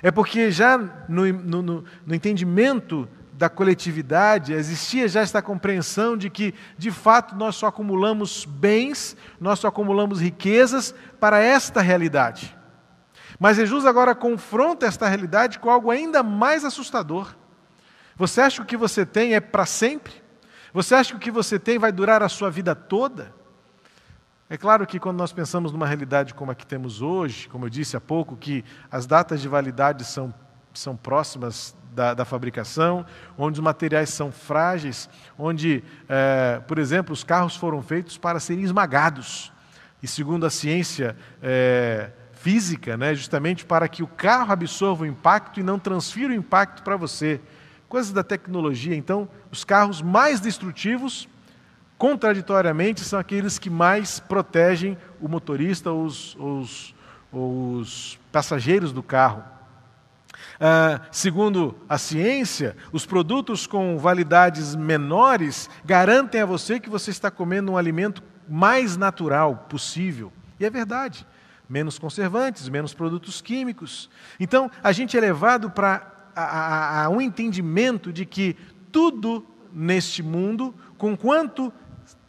É 0.03 0.11
porque 0.11 0.51
já 0.51 0.79
no, 1.09 1.33
no, 1.33 1.85
no 2.07 2.15
entendimento 2.15 3.09
da 3.33 3.49
coletividade 3.49 4.53
existia 4.53 5.07
já 5.07 5.21
esta 5.21 5.41
compreensão 5.41 6.17
de 6.17 6.29
que, 6.29 6.53
de 6.77 6.91
fato, 6.91 7.37
nós 7.37 7.55
só 7.55 7.69
acumulamos 7.69 8.45
bens, 8.45 9.17
nós 9.41 9.61
só 9.61 9.69
acumulamos 9.69 10.21
riquezas 10.21 10.93
para 11.21 11.39
esta 11.39 11.81
realidade. 11.81 12.57
Mas 13.39 13.57
Jesus 13.57 13.87
agora 13.87 14.15
confronta 14.15 14.87
esta 14.87 15.07
realidade 15.07 15.61
com 15.61 15.71
algo 15.71 15.91
ainda 15.91 16.23
mais 16.23 16.65
assustador. 16.65 17.37
Você 18.17 18.41
acha 18.41 18.57
que 18.57 18.63
o 18.63 18.67
que 18.67 18.77
você 18.77 19.07
tem 19.07 19.35
é 19.35 19.41
para 19.41 19.65
sempre? 19.65 20.13
Você 20.78 20.94
acha 20.94 21.11
que 21.11 21.16
o 21.16 21.18
que 21.18 21.30
você 21.32 21.58
tem 21.58 21.76
vai 21.76 21.90
durar 21.90 22.23
a 22.23 22.28
sua 22.28 22.52
vida 22.52 22.73
toda? 22.73 23.35
É 24.49 24.56
claro 24.56 24.87
que 24.87 25.00
quando 25.00 25.16
nós 25.16 25.32
pensamos 25.32 25.73
numa 25.73 25.85
realidade 25.85 26.32
como 26.32 26.52
a 26.52 26.54
que 26.54 26.64
temos 26.64 27.02
hoje, 27.02 27.49
como 27.49 27.64
eu 27.64 27.68
disse 27.68 27.97
há 27.97 28.00
pouco, 28.00 28.37
que 28.37 28.64
as 28.88 29.04
datas 29.04 29.40
de 29.40 29.49
validade 29.49 30.04
são, 30.04 30.32
são 30.73 30.97
próximas 30.97 31.75
da, 31.90 32.14
da 32.14 32.25
fabricação, 32.25 33.04
onde 33.37 33.58
os 33.58 33.64
materiais 33.64 34.11
são 34.11 34.30
frágeis, 34.30 35.11
onde, 35.37 35.82
é, 36.08 36.61
por 36.61 36.78
exemplo, 36.78 37.12
os 37.12 37.25
carros 37.25 37.56
foram 37.56 37.82
feitos 37.82 38.16
para 38.16 38.38
serem 38.38 38.62
esmagados. 38.62 39.52
E 40.00 40.06
segundo 40.06 40.47
a 40.47 40.50
ciência 40.50 41.16
é, 41.42 42.12
física, 42.35 42.97
né, 42.97 43.16
justamente 43.16 43.66
para 43.66 43.88
que 43.88 44.04
o 44.04 44.06
carro 44.06 44.52
absorva 44.52 45.02
o 45.02 45.06
impacto 45.06 45.58
e 45.58 45.64
não 45.64 45.76
transfira 45.76 46.32
o 46.32 46.37
impacto 46.37 46.85
para 46.85 46.97
você. 46.97 47.40
Coisas 47.88 48.12
da 48.12 48.23
tecnologia, 48.23 48.95
então, 48.95 49.28
os 49.50 49.64
carros 49.64 50.02
mais 50.02 50.40
destrutivos, 50.40 51.28
contraditoriamente, 51.97 53.00
são 53.00 53.18
aqueles 53.18 53.59
que 53.59 53.71
mais 53.71 54.21
protegem 54.21 54.99
o 55.21 55.28
motorista 55.28 55.90
ou 55.90 56.04
os, 56.04 56.37
os, 56.37 56.95
os 57.33 58.18
passageiros 58.30 58.92
do 58.92 59.02
carro. 59.02 59.42
Ah, 60.61 61.00
segundo 61.12 61.76
a 61.88 61.97
ciência, 61.97 62.76
os 62.92 63.07
produtos 63.07 63.66
com 63.66 63.97
validades 63.97 64.75
menores 64.75 65.71
garantem 65.85 66.40
a 66.40 66.47
você 66.47 66.80
que 66.80 66.90
você 66.90 67.11
está 67.11 67.30
comendo 67.30 67.73
um 67.73 67.76
alimento 67.76 68.23
mais 68.49 68.97
natural 68.97 69.66
possível. 69.68 70.33
E 70.59 70.64
é 70.64 70.71
verdade. 70.71 71.26
Menos 71.68 71.99
conservantes, 71.99 72.68
menos 72.68 72.92
produtos 72.92 73.40
químicos. 73.40 74.11
Então, 74.40 74.71
a 74.83 74.90
gente 74.90 75.16
é 75.16 75.21
levado 75.21 75.71
para 75.71 76.18
a, 76.42 77.04
a, 77.04 77.09
um 77.09 77.21
entendimento 77.21 78.12
de 78.12 78.25
que 78.25 78.57
tudo 78.92 79.45
neste 79.73 80.23
mundo, 80.23 80.75
conquanto 80.97 81.73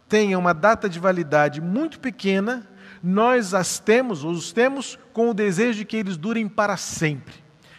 tenha 0.08 0.38
uma 0.38 0.52
data 0.52 0.88
de 0.88 0.98
validade 0.98 1.60
muito 1.60 2.00
pequena, 2.00 2.68
nós 3.02 3.54
as 3.54 3.78
temos, 3.78 4.24
ou 4.24 4.32
os 4.32 4.52
temos, 4.52 4.98
com 5.12 5.30
o 5.30 5.34
desejo 5.34 5.78
de 5.78 5.84
que 5.84 5.96
eles 5.96 6.16
durem 6.16 6.48
para 6.48 6.76
sempre. 6.76 7.34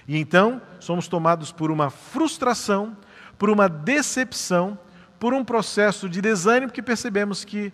E 0.07 0.17
então 0.17 0.61
somos 0.79 1.07
tomados 1.07 1.51
por 1.51 1.69
uma 1.69 1.89
frustração, 1.89 2.97
por 3.37 3.49
uma 3.49 3.67
decepção, 3.67 4.77
por 5.19 5.33
um 5.33 5.43
processo 5.43 6.09
de 6.09 6.21
desânimo 6.21 6.71
que 6.71 6.81
percebemos 6.81 7.45
que 7.45 7.71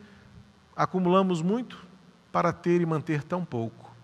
acumulamos 0.76 1.42
muito 1.42 1.86
para 2.32 2.52
ter 2.52 2.82
e 2.82 2.86
manter 2.86 3.24
tão 3.24 3.46
pouco. 3.46 3.96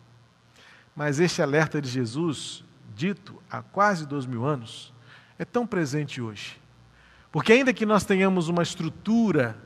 Mas 0.95 1.19
este 1.19 1.41
alerta 1.41 1.81
de 1.81 1.89
Jesus, 1.89 2.63
dito 2.95 3.41
há 3.49 3.61
quase 3.61 4.05
dois 4.05 4.25
mil 4.25 4.45
anos, 4.45 4.93
é 5.37 5.45
tão 5.45 5.65
presente 5.65 6.21
hoje. 6.21 6.59
Porque 7.31 7.51
ainda 7.51 7.73
que 7.73 7.85
nós 7.85 8.05
tenhamos 8.05 8.47
uma 8.47 8.61
estrutura 8.61 9.57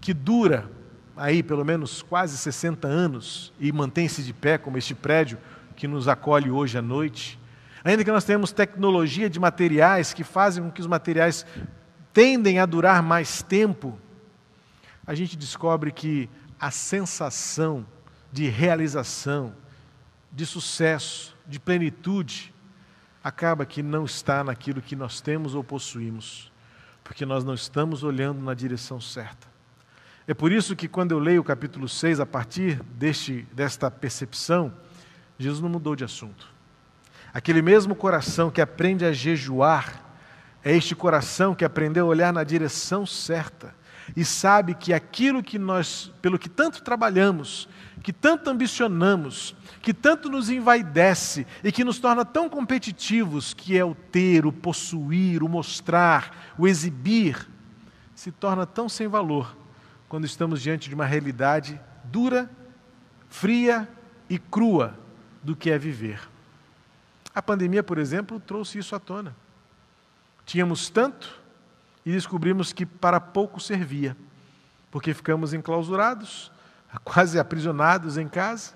que 0.00 0.12
dura 0.12 0.68
aí 1.16 1.42
pelo 1.42 1.64
menos 1.64 2.02
quase 2.02 2.36
60 2.36 2.86
anos 2.86 3.52
e 3.58 3.72
mantém-se 3.72 4.22
de 4.22 4.32
pé, 4.32 4.58
como 4.58 4.76
este 4.76 4.94
prédio 4.94 5.38
que 5.74 5.88
nos 5.88 6.08
acolhe 6.08 6.50
hoje 6.50 6.76
à 6.76 6.82
noite, 6.82 7.38
ainda 7.84 8.04
que 8.04 8.10
nós 8.10 8.24
tenhamos 8.24 8.52
tecnologia 8.52 9.30
de 9.30 9.38
materiais 9.38 10.12
que 10.12 10.24
fazem 10.24 10.64
com 10.64 10.70
que 10.70 10.80
os 10.80 10.86
materiais 10.86 11.46
tendem 12.12 12.58
a 12.58 12.66
durar 12.66 13.02
mais 13.02 13.42
tempo, 13.42 13.98
a 15.06 15.14
gente 15.14 15.36
descobre 15.36 15.92
que 15.92 16.28
a 16.58 16.70
sensação 16.70 17.86
de 18.32 18.48
realização, 18.48 19.54
de 20.32 20.44
sucesso, 20.44 21.36
de 21.46 21.60
plenitude, 21.60 22.52
acaba 23.26 23.66
que 23.66 23.82
não 23.82 24.04
está 24.04 24.44
naquilo 24.44 24.80
que 24.80 24.94
nós 24.94 25.20
temos 25.20 25.56
ou 25.56 25.64
possuímos, 25.64 26.52
porque 27.02 27.26
nós 27.26 27.42
não 27.42 27.54
estamos 27.54 28.04
olhando 28.04 28.40
na 28.40 28.54
direção 28.54 29.00
certa. 29.00 29.48
É 30.28 30.32
por 30.32 30.52
isso 30.52 30.76
que 30.76 30.86
quando 30.86 31.10
eu 31.10 31.18
leio 31.18 31.40
o 31.40 31.44
capítulo 31.44 31.88
6, 31.88 32.20
a 32.20 32.26
partir 32.26 32.80
deste, 32.84 33.44
desta 33.52 33.90
percepção, 33.90 34.72
Jesus 35.36 35.60
não 35.60 35.68
mudou 35.68 35.96
de 35.96 36.04
assunto. 36.04 36.46
Aquele 37.34 37.60
mesmo 37.62 37.96
coração 37.96 38.48
que 38.48 38.60
aprende 38.60 39.04
a 39.04 39.10
jejuar, 39.10 40.04
é 40.62 40.76
este 40.76 40.94
coração 40.94 41.52
que 41.52 41.64
aprendeu 41.64 42.06
a 42.06 42.08
olhar 42.08 42.32
na 42.32 42.44
direção 42.44 43.04
certa 43.04 43.74
e 44.14 44.24
sabe 44.24 44.74
que 44.74 44.92
aquilo 44.92 45.42
que 45.42 45.58
nós, 45.58 46.12
pelo 46.20 46.38
que 46.38 46.48
tanto 46.48 46.82
trabalhamos, 46.82 47.68
que 48.02 48.12
tanto 48.12 48.50
ambicionamos, 48.50 49.56
que 49.82 49.92
tanto 49.92 50.28
nos 50.28 50.50
envaidece 50.50 51.46
e 51.64 51.72
que 51.72 51.82
nos 51.82 51.98
torna 51.98 52.24
tão 52.24 52.48
competitivos, 52.48 53.54
que 53.54 53.76
é 53.76 53.84
o 53.84 53.94
ter, 53.94 54.46
o 54.46 54.52
possuir, 54.52 55.42
o 55.42 55.48
mostrar, 55.48 56.54
o 56.58 56.68
exibir, 56.68 57.48
se 58.14 58.30
torna 58.30 58.64
tão 58.66 58.88
sem 58.88 59.08
valor 59.08 59.56
quando 60.08 60.24
estamos 60.24 60.62
diante 60.62 60.88
de 60.88 60.94
uma 60.94 61.04
realidade 61.04 61.80
dura, 62.04 62.50
fria 63.28 63.88
e 64.30 64.38
crua 64.38 64.98
do 65.42 65.56
que 65.56 65.70
é 65.70 65.78
viver. 65.78 66.20
A 67.34 67.42
pandemia, 67.42 67.82
por 67.82 67.98
exemplo, 67.98 68.40
trouxe 68.40 68.78
isso 68.78 68.94
à 68.94 68.98
tona. 68.98 69.36
Tínhamos 70.44 70.88
tanto 70.88 71.40
e 72.06 72.12
descobrimos 72.12 72.72
que 72.72 72.86
para 72.86 73.20
pouco 73.20 73.58
servia, 73.58 74.16
porque 74.92 75.12
ficamos 75.12 75.52
enclausurados, 75.52 76.52
quase 77.02 77.36
aprisionados 77.36 78.16
em 78.16 78.28
casa, 78.28 78.74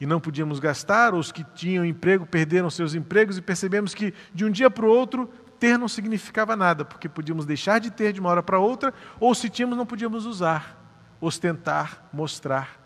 e 0.00 0.06
não 0.06 0.20
podíamos 0.20 0.60
gastar, 0.60 1.12
os 1.12 1.32
que 1.32 1.42
tinham 1.42 1.84
emprego 1.84 2.24
perderam 2.24 2.70
seus 2.70 2.94
empregos, 2.94 3.36
e 3.36 3.42
percebemos 3.42 3.92
que 3.92 4.14
de 4.32 4.44
um 4.44 4.50
dia 4.50 4.70
para 4.70 4.86
o 4.86 4.88
outro 4.88 5.26
ter 5.58 5.76
não 5.76 5.88
significava 5.88 6.54
nada, 6.54 6.84
porque 6.84 7.08
podíamos 7.08 7.44
deixar 7.44 7.80
de 7.80 7.90
ter 7.90 8.12
de 8.12 8.20
uma 8.20 8.30
hora 8.30 8.42
para 8.44 8.60
outra, 8.60 8.94
ou 9.18 9.34
se 9.34 9.50
tínhamos, 9.50 9.76
não 9.76 9.84
podíamos 9.84 10.24
usar, 10.24 10.78
ostentar, 11.20 12.08
mostrar. 12.12 12.78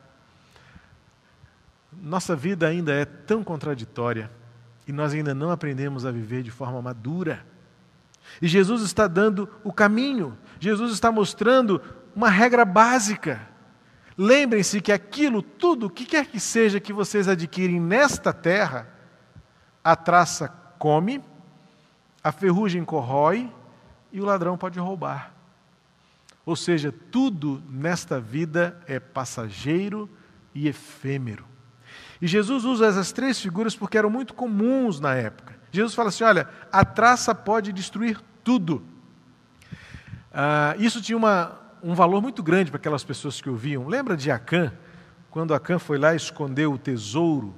Nossa 1.92 2.34
vida 2.34 2.66
ainda 2.66 2.94
é 2.94 3.04
tão 3.04 3.44
contraditória 3.44 4.30
e 4.88 4.92
nós 4.92 5.12
ainda 5.12 5.34
não 5.34 5.50
aprendemos 5.50 6.06
a 6.06 6.10
viver 6.10 6.42
de 6.42 6.50
forma 6.50 6.80
madura. 6.80 7.44
E 8.40 8.48
Jesus 8.48 8.82
está 8.82 9.06
dando 9.06 9.48
o 9.62 9.72
caminho, 9.72 10.36
Jesus 10.58 10.92
está 10.92 11.10
mostrando 11.10 11.80
uma 12.14 12.28
regra 12.28 12.64
básica. 12.64 13.48
Lembrem-se 14.16 14.80
que 14.80 14.92
aquilo, 14.92 15.42
tudo, 15.42 15.86
o 15.86 15.90
que 15.90 16.04
quer 16.04 16.26
que 16.26 16.38
seja 16.38 16.80
que 16.80 16.92
vocês 16.92 17.28
adquirem 17.28 17.80
nesta 17.80 18.32
terra, 18.32 18.88
a 19.82 19.96
traça 19.96 20.48
come, 20.78 21.22
a 22.22 22.30
ferrugem 22.30 22.84
corrói 22.84 23.50
e 24.12 24.20
o 24.20 24.24
ladrão 24.24 24.56
pode 24.56 24.78
roubar. 24.78 25.32
Ou 26.44 26.56
seja, 26.56 26.92
tudo 27.10 27.62
nesta 27.68 28.20
vida 28.20 28.80
é 28.86 29.00
passageiro 29.00 30.08
e 30.54 30.68
efêmero. 30.68 31.44
E 32.20 32.26
Jesus 32.26 32.64
usa 32.64 32.86
essas 32.86 33.12
três 33.12 33.40
figuras 33.40 33.74
porque 33.74 33.98
eram 33.98 34.10
muito 34.10 34.34
comuns 34.34 35.00
na 35.00 35.14
época. 35.14 35.61
Jesus 35.72 35.94
fala 35.94 36.10
assim: 36.10 36.22
olha, 36.22 36.46
a 36.70 36.84
traça 36.84 37.34
pode 37.34 37.72
destruir 37.72 38.20
tudo. 38.44 38.84
Ah, 40.32 40.74
isso 40.78 41.00
tinha 41.00 41.16
uma, 41.16 41.58
um 41.82 41.94
valor 41.94 42.20
muito 42.20 42.42
grande 42.42 42.70
para 42.70 42.78
aquelas 42.78 43.02
pessoas 43.02 43.40
que 43.40 43.48
ouviam. 43.48 43.88
Lembra 43.88 44.16
de 44.16 44.30
Acã? 44.30 44.72
Quando 45.30 45.54
Acã 45.54 45.78
foi 45.78 45.98
lá 45.98 46.12
e 46.12 46.16
escondeu 46.16 46.74
o 46.74 46.78
tesouro. 46.78 47.54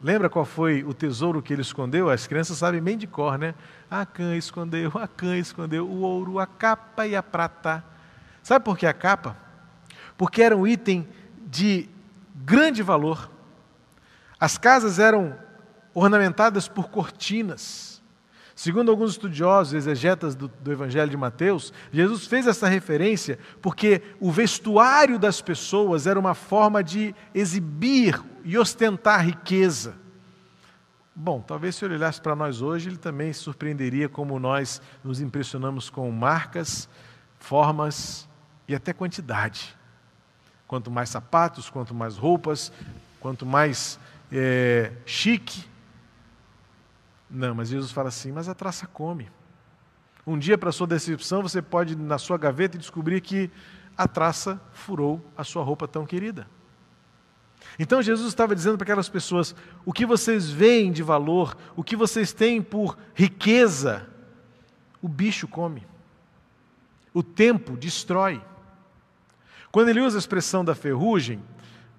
Lembra 0.00 0.30
qual 0.30 0.44
foi 0.44 0.84
o 0.84 0.94
tesouro 0.94 1.42
que 1.42 1.52
ele 1.52 1.62
escondeu? 1.62 2.08
As 2.08 2.24
crianças 2.24 2.56
sabem 2.56 2.80
bem 2.80 2.96
de 2.96 3.08
cor, 3.08 3.36
né? 3.36 3.52
Acã 3.90 4.36
escondeu, 4.36 4.92
Acã 4.94 5.36
escondeu 5.36 5.88
o 5.88 6.02
ouro, 6.02 6.38
a 6.38 6.46
capa 6.46 7.04
e 7.04 7.16
a 7.16 7.22
prata. 7.22 7.84
Sabe 8.44 8.64
por 8.64 8.78
que 8.78 8.86
a 8.86 8.92
capa? 8.92 9.36
Porque 10.16 10.40
era 10.40 10.56
um 10.56 10.64
item 10.64 11.08
de 11.44 11.88
grande 12.32 12.80
valor. 12.80 13.28
As 14.38 14.56
casas 14.56 15.00
eram 15.00 15.36
ornamentadas 15.94 16.68
por 16.68 16.88
cortinas. 16.88 18.02
Segundo 18.58 18.90
alguns 18.90 19.12
estudiosos, 19.12 19.72
exegetas 19.72 20.34
do, 20.34 20.48
do, 20.48 20.72
Evangelho 20.72 21.08
de 21.08 21.16
Mateus, 21.16 21.72
Jesus 21.92 22.26
fez 22.26 22.44
essa 22.44 22.66
referência 22.66 23.38
porque 23.62 24.02
o 24.18 24.32
vestuário 24.32 25.16
das 25.16 25.40
pessoas 25.40 26.08
era 26.08 26.18
uma 26.18 26.34
forma 26.34 26.82
de 26.82 27.14
exibir 27.32 28.20
e 28.44 28.58
ostentar 28.58 29.24
riqueza. 29.24 29.94
Bom, 31.14 31.40
talvez 31.40 31.76
se 31.76 31.84
ele 31.84 31.94
olhasse 31.94 32.20
para 32.20 32.34
nós 32.34 32.60
hoje, 32.60 32.88
ele 32.88 32.96
também 32.96 33.32
surpreenderia 33.32 34.08
como 34.08 34.40
nós 34.40 34.82
nos 35.04 35.20
impressionamos 35.20 35.88
com 35.88 36.10
marcas, 36.10 36.88
formas 37.38 38.28
e 38.66 38.74
até 38.74 38.92
quantidade. 38.92 39.76
Quanto 40.66 40.90
mais 40.90 41.10
sapatos, 41.10 41.70
quanto 41.70 41.94
mais 41.94 42.16
roupas, 42.16 42.72
quanto 43.20 43.46
mais 43.46 44.00
é, 44.32 44.92
chique, 45.06 45.64
não, 47.30 47.54
mas 47.54 47.68
Jesus 47.68 47.90
fala 47.90 48.08
assim: 48.08 48.32
mas 48.32 48.48
a 48.48 48.54
traça 48.54 48.86
come. 48.86 49.30
Um 50.26 50.38
dia, 50.38 50.58
para 50.58 50.72
sua 50.72 50.86
decepção, 50.86 51.42
você 51.42 51.62
pode 51.62 51.96
na 51.96 52.18
sua 52.18 52.36
gaveta 52.36 52.78
descobrir 52.78 53.20
que 53.20 53.50
a 53.96 54.06
traça 54.06 54.60
furou 54.72 55.24
a 55.36 55.44
sua 55.44 55.62
roupa 55.62 55.88
tão 55.88 56.06
querida. 56.06 56.46
Então 57.78 58.00
Jesus 58.00 58.28
estava 58.28 58.54
dizendo 58.54 58.76
para 58.76 58.84
aquelas 58.84 59.08
pessoas: 59.08 59.54
o 59.84 59.92
que 59.92 60.06
vocês 60.06 60.48
veem 60.50 60.92
de 60.92 61.02
valor, 61.02 61.56
o 61.76 61.82
que 61.82 61.96
vocês 61.96 62.32
têm 62.32 62.62
por 62.62 62.96
riqueza, 63.14 64.06
o 65.02 65.08
bicho 65.08 65.48
come. 65.48 65.86
O 67.12 67.22
tempo 67.22 67.76
destrói. 67.76 68.40
Quando 69.70 69.88
ele 69.88 70.00
usa 70.00 70.16
a 70.16 70.20
expressão 70.20 70.64
da 70.64 70.74
ferrugem, 70.74 71.42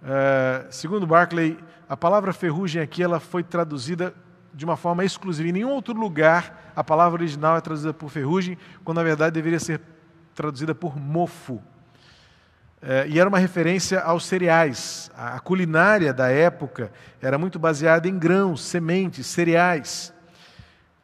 eh, 0.04 0.68
segundo 0.72 1.06
Barclay, 1.06 1.58
a 1.88 1.98
palavra 1.98 2.34
ferrugem 2.34 2.82
aqui 2.82 3.04
ela 3.04 3.20
foi 3.20 3.44
traduzida 3.44 4.13
de 4.54 4.66
uma 4.66 4.76
forma 4.76 5.04
exclusiva. 5.04 5.50
Em 5.50 5.54
nenhum 5.54 5.70
outro 5.70 5.94
lugar 5.94 6.72
a 6.76 6.84
palavra 6.84 7.22
original 7.22 7.58
é 7.58 7.62
traduzida 7.62 7.94
por 7.94 8.10
ferrugem, 8.10 8.58
quando 8.84 8.98
na 8.98 9.04
verdade 9.04 9.34
deveria 9.34 9.60
ser 9.60 9.82
traduzida 10.34 10.74
por 10.74 10.98
mofo. 10.98 11.62
É, 12.82 13.06
e 13.10 13.20
era 13.20 13.28
uma 13.28 13.40
referência 13.40 14.00
aos 14.00 14.26
cereais. 14.26 15.12
A 15.16 15.40
culinária 15.40 16.14
da 16.14 16.30
época 16.30 16.92
era 17.22 17.38
muito 17.38 17.60
baseada 17.60 18.08
em 18.08 18.18
grãos, 18.18 18.62
sementes, 18.62 19.28
cereais. 19.28 20.14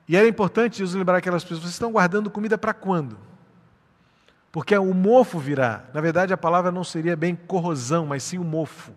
E 0.08 0.16
era 0.16 0.28
importante 0.28 0.78
Jesus 0.78 0.96
lembrar 0.96 1.18
aquelas 1.18 1.44
pessoas: 1.44 1.62
vocês 1.62 1.74
estão 1.74 1.92
guardando 1.92 2.30
comida 2.30 2.58
para 2.58 2.74
quando? 2.74 3.18
Porque 4.52 4.78
o 4.78 4.94
mofo 4.94 5.38
virá. 5.38 5.84
Na 5.94 6.00
verdade, 6.00 6.32
a 6.32 6.38
palavra 6.38 6.72
não 6.72 6.84
seria 6.84 7.16
bem 7.18 7.36
corrosão, 7.36 8.06
mas 8.06 8.24
sim 8.24 8.38
o 8.38 8.44
mofo. 8.44 8.94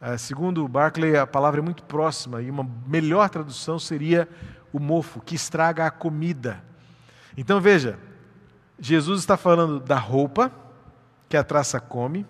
Uh, 0.00 0.16
segundo 0.16 0.68
Barclay, 0.68 1.16
a 1.16 1.26
palavra 1.26 1.60
é 1.60 1.62
muito 1.62 1.82
próxima 1.82 2.40
e 2.40 2.48
uma 2.48 2.64
melhor 2.86 3.28
tradução 3.28 3.80
seria 3.80 4.28
o 4.72 4.78
mofo, 4.78 5.20
que 5.20 5.34
estraga 5.34 5.86
a 5.86 5.90
comida. 5.90 6.62
Então 7.36 7.60
veja, 7.60 7.98
Jesus 8.78 9.18
está 9.20 9.36
falando 9.36 9.80
da 9.80 9.96
roupa 9.96 10.52
que 11.28 11.36
a 11.36 11.42
traça 11.42 11.80
come. 11.80 12.24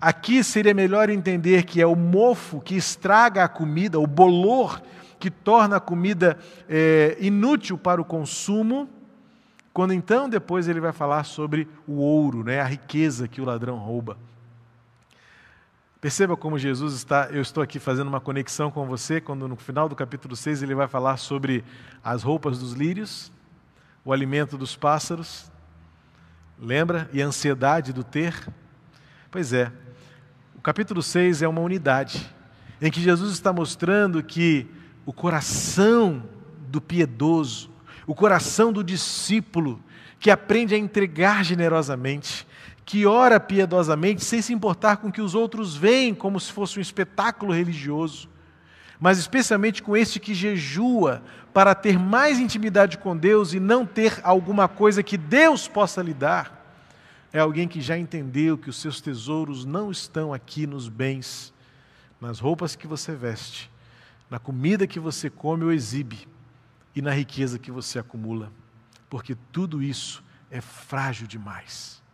Aqui 0.00 0.42
seria 0.42 0.74
melhor 0.74 1.08
entender 1.08 1.62
que 1.62 1.80
é 1.80 1.86
o 1.86 1.94
mofo 1.94 2.60
que 2.60 2.74
estraga 2.74 3.44
a 3.44 3.48
comida, 3.48 4.00
o 4.00 4.06
bolor 4.06 4.82
que 5.18 5.30
torna 5.30 5.76
a 5.76 5.80
comida 5.80 6.36
é, 6.68 7.16
inútil 7.20 7.78
para 7.78 8.00
o 8.00 8.04
consumo. 8.04 8.88
Quando 9.72 9.92
então 9.92 10.28
depois 10.28 10.66
ele 10.66 10.80
vai 10.80 10.92
falar 10.92 11.24
sobre 11.24 11.68
o 11.86 11.94
ouro, 11.94 12.42
né, 12.42 12.60
a 12.60 12.64
riqueza 12.64 13.28
que 13.28 13.40
o 13.40 13.44
ladrão 13.44 13.76
rouba. 13.76 14.18
Perceba 16.06 16.36
como 16.36 16.56
Jesus 16.56 16.94
está, 16.94 17.30
eu 17.32 17.42
estou 17.42 17.60
aqui 17.60 17.80
fazendo 17.80 18.06
uma 18.06 18.20
conexão 18.20 18.70
com 18.70 18.86
você, 18.86 19.20
quando 19.20 19.48
no 19.48 19.56
final 19.56 19.88
do 19.88 19.96
capítulo 19.96 20.36
6 20.36 20.62
ele 20.62 20.72
vai 20.72 20.86
falar 20.86 21.16
sobre 21.16 21.64
as 22.00 22.22
roupas 22.22 22.60
dos 22.60 22.74
lírios, 22.74 23.32
o 24.04 24.12
alimento 24.12 24.56
dos 24.56 24.76
pássaros, 24.76 25.50
lembra? 26.60 27.10
E 27.12 27.20
a 27.20 27.26
ansiedade 27.26 27.92
do 27.92 28.04
ter. 28.04 28.32
Pois 29.32 29.52
é, 29.52 29.72
o 30.54 30.60
capítulo 30.60 31.02
6 31.02 31.42
é 31.42 31.48
uma 31.48 31.60
unidade, 31.60 32.32
em 32.80 32.88
que 32.88 33.00
Jesus 33.00 33.32
está 33.32 33.52
mostrando 33.52 34.22
que 34.22 34.64
o 35.04 35.12
coração 35.12 36.22
do 36.68 36.80
piedoso, 36.80 37.68
o 38.06 38.14
coração 38.14 38.72
do 38.72 38.84
discípulo, 38.84 39.82
que 40.20 40.30
aprende 40.30 40.72
a 40.72 40.78
entregar 40.78 41.44
generosamente, 41.44 42.45
que 42.86 43.04
ora 43.04 43.40
piedosamente 43.40 44.24
sem 44.24 44.40
se 44.40 44.52
importar 44.52 44.98
com 44.98 45.08
o 45.08 45.12
que 45.12 45.20
os 45.20 45.34
outros 45.34 45.76
veem 45.76 46.14
como 46.14 46.38
se 46.38 46.52
fosse 46.52 46.78
um 46.78 46.80
espetáculo 46.80 47.52
religioso, 47.52 48.28
mas 49.00 49.18
especialmente 49.18 49.82
com 49.82 49.96
este 49.96 50.20
que 50.20 50.32
jejua 50.32 51.20
para 51.52 51.74
ter 51.74 51.98
mais 51.98 52.38
intimidade 52.38 52.96
com 52.96 53.16
Deus 53.16 53.52
e 53.52 53.58
não 53.58 53.84
ter 53.84 54.20
alguma 54.22 54.68
coisa 54.68 55.02
que 55.02 55.18
Deus 55.18 55.66
possa 55.66 56.00
lhe 56.00 56.14
dar, 56.14 56.64
é 57.32 57.40
alguém 57.40 57.66
que 57.66 57.80
já 57.80 57.98
entendeu 57.98 58.56
que 58.56 58.70
os 58.70 58.80
seus 58.80 59.00
tesouros 59.00 59.64
não 59.64 59.90
estão 59.90 60.32
aqui 60.32 60.64
nos 60.64 60.88
bens, 60.88 61.52
nas 62.20 62.38
roupas 62.38 62.76
que 62.76 62.86
você 62.86 63.16
veste, 63.16 63.68
na 64.30 64.38
comida 64.38 64.86
que 64.86 65.00
você 65.00 65.28
come 65.28 65.64
ou 65.64 65.72
exibe 65.72 66.28
e 66.94 67.02
na 67.02 67.10
riqueza 67.10 67.58
que 67.58 67.72
você 67.72 67.98
acumula, 67.98 68.52
porque 69.10 69.36
tudo 69.50 69.82
isso 69.82 70.22
é 70.52 70.60
frágil 70.60 71.26
demais. 71.26 72.05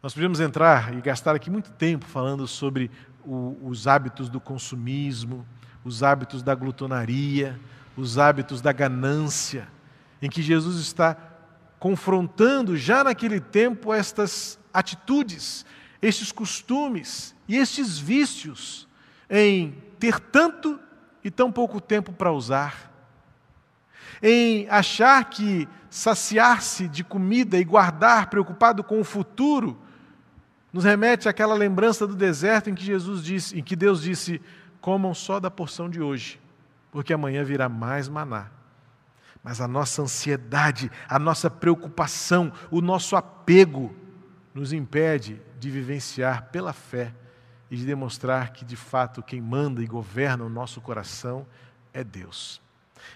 Nós 0.00 0.14
podemos 0.14 0.38
entrar 0.38 0.94
e 0.94 1.00
gastar 1.00 1.34
aqui 1.34 1.50
muito 1.50 1.72
tempo 1.72 2.06
falando 2.06 2.46
sobre 2.46 2.88
o, 3.24 3.58
os 3.64 3.88
hábitos 3.88 4.28
do 4.28 4.38
consumismo, 4.38 5.44
os 5.84 6.04
hábitos 6.04 6.40
da 6.40 6.54
glutonaria, 6.54 7.58
os 7.96 8.16
hábitos 8.16 8.60
da 8.60 8.70
ganância, 8.70 9.66
em 10.22 10.30
que 10.30 10.40
Jesus 10.40 10.76
está 10.78 11.16
confrontando 11.80 12.76
já 12.76 13.02
naquele 13.02 13.40
tempo 13.40 13.92
estas 13.92 14.56
atitudes, 14.72 15.66
estes 16.00 16.30
costumes 16.30 17.34
e 17.48 17.56
estes 17.56 17.98
vícios 17.98 18.86
em 19.28 19.82
ter 19.98 20.20
tanto 20.20 20.78
e 21.24 21.30
tão 21.30 21.50
pouco 21.50 21.80
tempo 21.80 22.12
para 22.12 22.30
usar, 22.30 22.88
em 24.22 24.68
achar 24.70 25.24
que 25.24 25.68
saciar-se 25.90 26.86
de 26.86 27.02
comida 27.02 27.58
e 27.58 27.64
guardar 27.64 28.30
preocupado 28.30 28.84
com 28.84 29.00
o 29.00 29.04
futuro 29.04 29.87
nos 30.72 30.84
remete 30.84 31.28
àquela 31.28 31.54
lembrança 31.54 32.06
do 32.06 32.14
deserto 32.14 32.68
em 32.68 32.74
que 32.74 32.84
Jesus 32.84 33.22
disse, 33.22 33.58
em 33.58 33.62
que 33.62 33.76
Deus 33.76 34.02
disse: 34.02 34.40
"Comam 34.80 35.14
só 35.14 35.40
da 35.40 35.50
porção 35.50 35.88
de 35.88 36.00
hoje, 36.00 36.40
porque 36.90 37.12
amanhã 37.12 37.44
virá 37.44 37.68
mais 37.68 38.08
maná". 38.08 38.48
Mas 39.42 39.60
a 39.60 39.68
nossa 39.68 40.02
ansiedade, 40.02 40.90
a 41.08 41.18
nossa 41.18 41.48
preocupação, 41.48 42.52
o 42.70 42.80
nosso 42.80 43.16
apego 43.16 43.94
nos 44.54 44.72
impede 44.72 45.40
de 45.58 45.70
vivenciar 45.70 46.48
pela 46.50 46.72
fé 46.72 47.14
e 47.70 47.76
de 47.76 47.84
demonstrar 47.84 48.52
que 48.52 48.64
de 48.64 48.76
fato 48.76 49.22
quem 49.22 49.40
manda 49.40 49.82
e 49.82 49.86
governa 49.86 50.44
o 50.44 50.48
nosso 50.48 50.80
coração 50.80 51.46
é 51.92 52.02
Deus. 52.02 52.60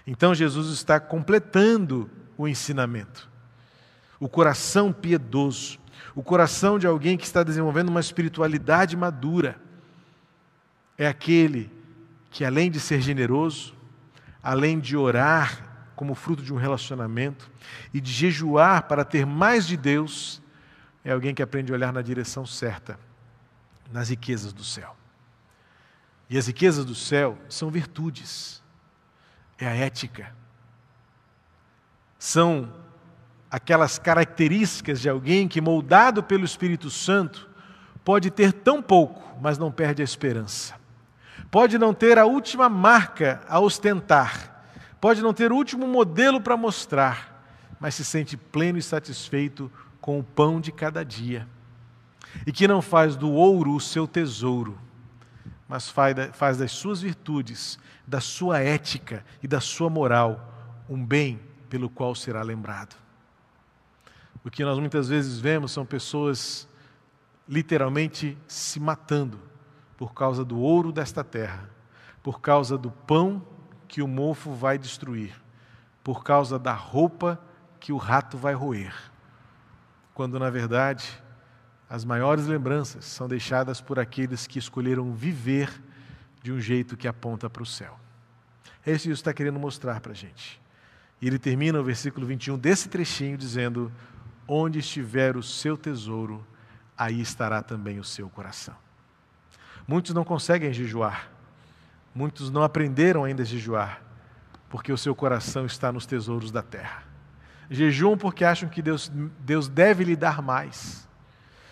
Então 0.05 0.33
Jesus 0.33 0.69
está 0.69 0.99
completando 0.99 2.09
o 2.37 2.47
ensinamento. 2.47 3.29
O 4.19 4.29
coração 4.29 4.93
piedoso, 4.93 5.79
o 6.15 6.23
coração 6.23 6.77
de 6.77 6.87
alguém 6.87 7.17
que 7.17 7.25
está 7.25 7.43
desenvolvendo 7.43 7.89
uma 7.89 7.99
espiritualidade 7.99 8.95
madura, 8.95 9.59
é 10.97 11.07
aquele 11.07 11.71
que, 12.29 12.45
além 12.45 12.69
de 12.69 12.79
ser 12.79 13.01
generoso, 13.01 13.75
além 14.41 14.79
de 14.79 14.95
orar 14.97 15.91
como 15.95 16.15
fruto 16.15 16.43
de 16.43 16.53
um 16.53 16.57
relacionamento 16.57 17.49
e 17.93 18.01
de 18.01 18.11
jejuar 18.11 18.83
para 18.83 19.05
ter 19.05 19.25
mais 19.25 19.65
de 19.65 19.77
Deus, 19.77 20.41
é 21.03 21.11
alguém 21.11 21.33
que 21.33 21.41
aprende 21.41 21.71
a 21.71 21.75
olhar 21.75 21.93
na 21.93 22.01
direção 22.01 22.45
certa, 22.45 22.99
nas 23.91 24.09
riquezas 24.09 24.53
do 24.53 24.63
céu. 24.63 24.95
E 26.29 26.37
as 26.37 26.47
riquezas 26.47 26.85
do 26.85 26.95
céu 26.95 27.37
são 27.47 27.69
virtudes, 27.69 28.63
é 29.57 29.67
a 29.67 29.75
ética, 29.75 30.33
são 32.17 32.73
aquelas 33.53 33.99
características 33.99 34.99
de 34.99 35.07
alguém 35.07 35.47
que, 35.47 35.61
moldado 35.61 36.23
pelo 36.23 36.43
Espírito 36.43 36.89
Santo, 36.89 37.47
pode 38.03 38.31
ter 38.31 38.51
tão 38.51 38.81
pouco, 38.81 39.21
mas 39.39 39.59
não 39.59 39.71
perde 39.71 40.01
a 40.01 40.03
esperança. 40.03 40.73
Pode 41.51 41.77
não 41.77 41.93
ter 41.93 42.17
a 42.17 42.25
última 42.25 42.67
marca 42.67 43.43
a 43.47 43.59
ostentar, 43.59 44.65
pode 44.99 45.21
não 45.21 45.35
ter 45.35 45.51
o 45.51 45.55
último 45.55 45.87
modelo 45.87 46.41
para 46.41 46.57
mostrar, 46.57 47.45
mas 47.79 47.93
se 47.93 48.03
sente 48.03 48.35
pleno 48.35 48.79
e 48.79 48.81
satisfeito 48.81 49.71
com 50.01 50.17
o 50.17 50.23
pão 50.23 50.59
de 50.59 50.71
cada 50.71 51.05
dia. 51.05 51.47
E 52.47 52.51
que 52.51 52.67
não 52.67 52.81
faz 52.81 53.15
do 53.15 53.31
ouro 53.31 53.75
o 53.75 53.79
seu 53.79 54.07
tesouro, 54.07 54.79
mas 55.69 55.87
faz 55.87 56.57
das 56.57 56.71
suas 56.71 57.03
virtudes, 57.03 57.77
da 58.07 58.19
sua 58.19 58.61
ética 58.61 59.23
e 59.43 59.47
da 59.47 59.59
sua 59.59 59.91
moral 59.91 60.83
um 60.89 61.05
bem 61.05 61.39
pelo 61.69 61.87
qual 61.87 62.15
será 62.15 62.41
lembrado. 62.41 63.02
O 64.43 64.51
que 64.51 64.63
nós 64.63 64.77
muitas 64.77 65.07
vezes 65.07 65.39
vemos 65.39 65.71
são 65.71 65.85
pessoas 65.85 66.67
literalmente 67.47 68.37
se 68.47 68.79
matando 68.79 69.39
por 69.97 70.13
causa 70.13 70.43
do 70.43 70.59
ouro 70.59 70.91
desta 70.91 71.23
terra, 71.23 71.69
por 72.21 72.41
causa 72.41 72.77
do 72.77 72.91
pão 72.91 73.45
que 73.87 74.01
o 74.01 74.07
mofo 74.07 74.53
vai 74.53 74.77
destruir, 74.77 75.33
por 76.03 76.23
causa 76.23 76.59
da 76.59 76.73
roupa 76.73 77.39
que 77.79 77.93
o 77.93 77.97
rato 77.97 78.37
vai 78.37 78.53
roer. 78.53 78.93
Quando, 80.13 80.37
na 80.37 80.49
verdade, 80.49 81.21
as 81.89 82.03
maiores 82.03 82.45
lembranças 82.45 83.05
são 83.05 83.27
deixadas 83.27 83.79
por 83.79 83.99
aqueles 83.99 84.47
que 84.47 84.59
escolheram 84.59 85.13
viver 85.13 85.69
de 86.41 86.51
um 86.51 86.59
jeito 86.59 86.97
que 86.97 87.07
aponta 87.07 87.49
para 87.49 87.63
o 87.63 87.65
céu. 87.65 87.99
É 88.85 88.91
isso 88.91 89.03
que 89.03 89.09
Jesus 89.09 89.19
está 89.19 89.33
querendo 89.33 89.59
mostrar 89.59 90.01
para 90.01 90.11
a 90.11 90.15
gente. 90.15 90.61
E 91.21 91.27
ele 91.27 91.39
termina 91.39 91.79
o 91.79 91.83
versículo 91.83 92.25
21 92.25 92.57
desse 92.57 92.89
trechinho 92.89 93.37
dizendo: 93.37 93.91
Onde 94.47 94.79
estiver 94.79 95.37
o 95.37 95.43
seu 95.43 95.77
tesouro, 95.77 96.45
aí 96.97 97.21
estará 97.21 97.61
também 97.61 97.99
o 97.99 98.03
seu 98.03 98.29
coração. 98.29 98.75
Muitos 99.87 100.13
não 100.13 100.23
conseguem 100.23 100.73
jejuar, 100.73 101.29
muitos 102.13 102.49
não 102.49 102.63
aprenderam 102.63 103.23
ainda 103.23 103.43
a 103.43 103.45
jejuar, 103.45 104.01
porque 104.69 104.91
o 104.91 104.97
seu 104.97 105.15
coração 105.15 105.65
está 105.65 105.91
nos 105.91 106.05
tesouros 106.05 106.51
da 106.51 106.61
terra. 106.61 107.03
Jejuam 107.69 108.17
porque 108.17 108.45
acham 108.45 108.69
que 108.69 108.81
Deus, 108.81 109.11
Deus 109.39 109.67
deve 109.67 110.03
lhe 110.03 110.15
dar 110.15 110.41
mais. 110.41 111.07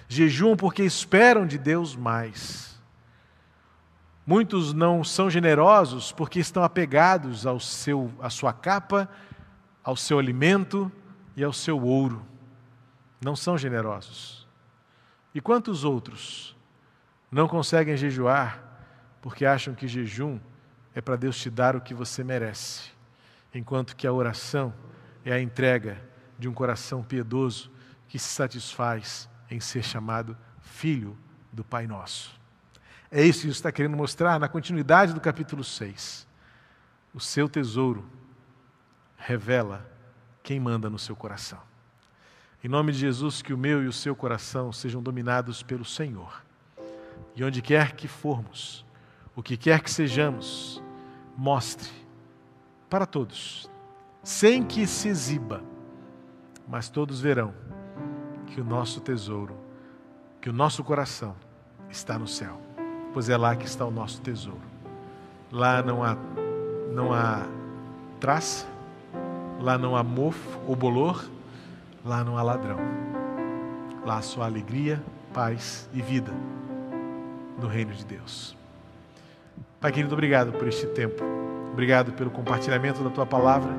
Jejuam 0.07 0.55
porque 0.55 0.84
esperam 0.84 1.45
de 1.45 1.57
Deus 1.57 1.95
mais. 1.95 2.81
Muitos 4.25 4.73
não 4.73 5.03
são 5.03 5.29
generosos 5.29 6.12
porque 6.12 6.39
estão 6.39 6.63
apegados 6.63 7.45
ao 7.45 7.60
seu, 7.60 8.12
à 8.21 8.29
sua 8.29 8.53
capa, 8.53 9.10
ao 9.84 9.95
seu 9.95 10.19
alimento 10.19 10.91
e 11.36 11.43
ao 11.43 11.51
seu 11.51 11.81
ouro 11.81 12.31
não 13.21 13.36
são 13.36 13.57
generosos. 13.57 14.47
E 15.34 15.39
quantos 15.39 15.84
outros 15.84 16.55
não 17.31 17.47
conseguem 17.47 17.95
jejuar 17.95 18.62
porque 19.21 19.45
acham 19.45 19.75
que 19.75 19.88
jejum 19.88 20.39
é 20.93 20.99
para 20.99 21.15
Deus 21.15 21.38
te 21.38 21.49
dar 21.49 21.75
o 21.75 21.81
que 21.81 21.93
você 21.93 22.23
merece, 22.23 22.91
enquanto 23.53 23.95
que 23.95 24.07
a 24.07 24.12
oração 24.12 24.73
é 25.23 25.31
a 25.31 25.39
entrega 25.39 26.01
de 26.38 26.49
um 26.49 26.53
coração 26.53 27.03
piedoso 27.03 27.71
que 28.07 28.19
se 28.19 28.27
satisfaz 28.27 29.29
em 29.49 29.60
ser 29.60 29.84
chamado 29.84 30.36
filho 30.60 31.17
do 31.53 31.63
Pai 31.63 31.86
Nosso. 31.86 32.39
É 33.12 33.21
isso 33.21 33.39
que 33.39 33.43
Jesus 33.43 33.57
está 33.57 33.71
querendo 33.71 33.95
mostrar 33.95 34.39
na 34.39 34.47
continuidade 34.47 35.13
do 35.13 35.21
capítulo 35.21 35.63
6. 35.63 36.27
O 37.13 37.19
seu 37.19 37.47
tesouro 37.47 38.10
revela 39.17 39.86
quem 40.41 40.60
manda 40.60 40.89
no 40.89 40.97
seu 40.97 41.15
coração. 41.15 41.70
Em 42.63 42.67
nome 42.67 42.91
de 42.91 43.00
Jesus, 43.00 43.41
que 43.41 43.54
o 43.54 43.58
meu 43.58 43.82
e 43.84 43.88
o 43.88 43.93
seu 43.93 44.15
coração 44.15 44.71
sejam 44.71 45.02
dominados 45.02 45.63
pelo 45.63 45.84
Senhor. 45.84 46.43
E 47.36 47.43
onde 47.43 47.60
quer 47.60 47.93
que 47.93 48.08
formos, 48.08 48.86
o 49.36 49.41
que 49.41 49.58
quer 49.58 49.82
que 49.82 49.89
sejamos, 49.89 50.80
mostre 51.36 51.89
para 52.88 53.08
todos, 53.08 53.67
sem 54.21 54.63
que 54.63 54.86
se 54.86 55.08
exiba, 55.08 55.63
mas 56.67 56.88
todos 56.88 57.19
verão 57.19 57.52
que 58.45 58.62
o 58.62 58.63
nosso 58.63 59.02
tesouro, 59.02 59.58
que 60.39 60.50
o 60.50 60.54
nosso 60.54 60.84
coração 60.84 61.36
está 61.89 62.19
no 62.19 62.28
céu, 62.28 62.62
pois 63.12 63.28
é 63.28 63.38
lá 63.38 63.56
que 63.56 63.65
está 63.65 63.86
o 63.86 63.91
nosso 63.91 64.21
tesouro. 64.21 64.62
Lá 65.52 65.82
não 65.82 66.04
há 66.04 66.15
não 66.93 67.12
há 67.12 67.47
traça, 68.19 68.67
lá 69.60 69.80
não 69.80 69.95
há 69.95 70.04
mofo 70.04 70.60
ou 70.67 70.76
bolor, 70.76 71.26
Lá 72.04 72.24
não 72.24 72.38
há 72.38 72.42
ladrão. 72.42 72.80
Lá 74.06 74.22
só 74.22 74.42
há 74.42 74.46
alegria, 74.46 75.02
paz 75.34 75.88
e 75.94 76.02
vida 76.02 76.32
no 77.60 77.68
reino 77.68 77.94
de 77.94 78.04
Deus. 78.04 78.58
Pai 79.80 79.92
querido, 79.92 80.14
obrigado 80.14 80.52
por 80.52 80.68
este 80.68 80.88
tempo. 80.88 81.24
Obrigado 81.72 82.12
pelo 82.14 82.32
compartilhamento 82.32 83.04
da 83.04 83.10
tua 83.10 83.26
palavra. 83.26 83.72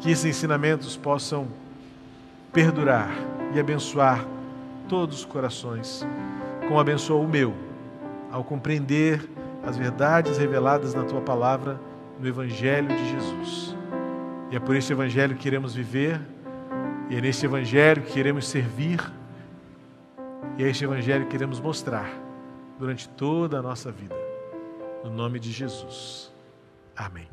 Que 0.00 0.10
esses 0.10 0.24
ensinamentos 0.24 0.96
possam 0.96 1.48
perdurar 2.52 3.10
e 3.54 3.60
abençoar 3.60 4.24
todos 4.88 5.20
os 5.20 5.24
corações, 5.24 6.06
como 6.66 6.80
abençoou 6.80 7.24
o 7.24 7.28
meu, 7.28 7.54
ao 8.30 8.42
compreender 8.42 9.28
as 9.64 9.76
verdades 9.76 10.36
reveladas 10.38 10.94
na 10.94 11.04
tua 11.04 11.20
palavra 11.20 11.78
no 12.18 12.26
Evangelho 12.26 12.88
de 12.88 13.10
Jesus. 13.10 13.76
E 14.50 14.56
é 14.56 14.60
por 14.60 14.74
este 14.74 14.92
Evangelho 14.92 15.36
que 15.36 15.42
queremos 15.42 15.74
viver 15.74 16.20
e 17.10 17.16
é 17.16 17.20
neste 17.20 17.44
Evangelho 17.44 18.02
que 18.02 18.12
queremos 18.12 18.46
servir, 18.46 19.00
e 20.56 20.62
é 20.62 20.68
este 20.68 20.84
Evangelho 20.84 21.24
que 21.24 21.32
queremos 21.32 21.58
mostrar 21.58 22.08
durante 22.78 23.08
toda 23.08 23.58
a 23.58 23.62
nossa 23.62 23.90
vida. 23.90 24.14
No 25.02 25.10
nome 25.10 25.40
de 25.40 25.50
Jesus. 25.50 26.32
Amém. 26.96 27.28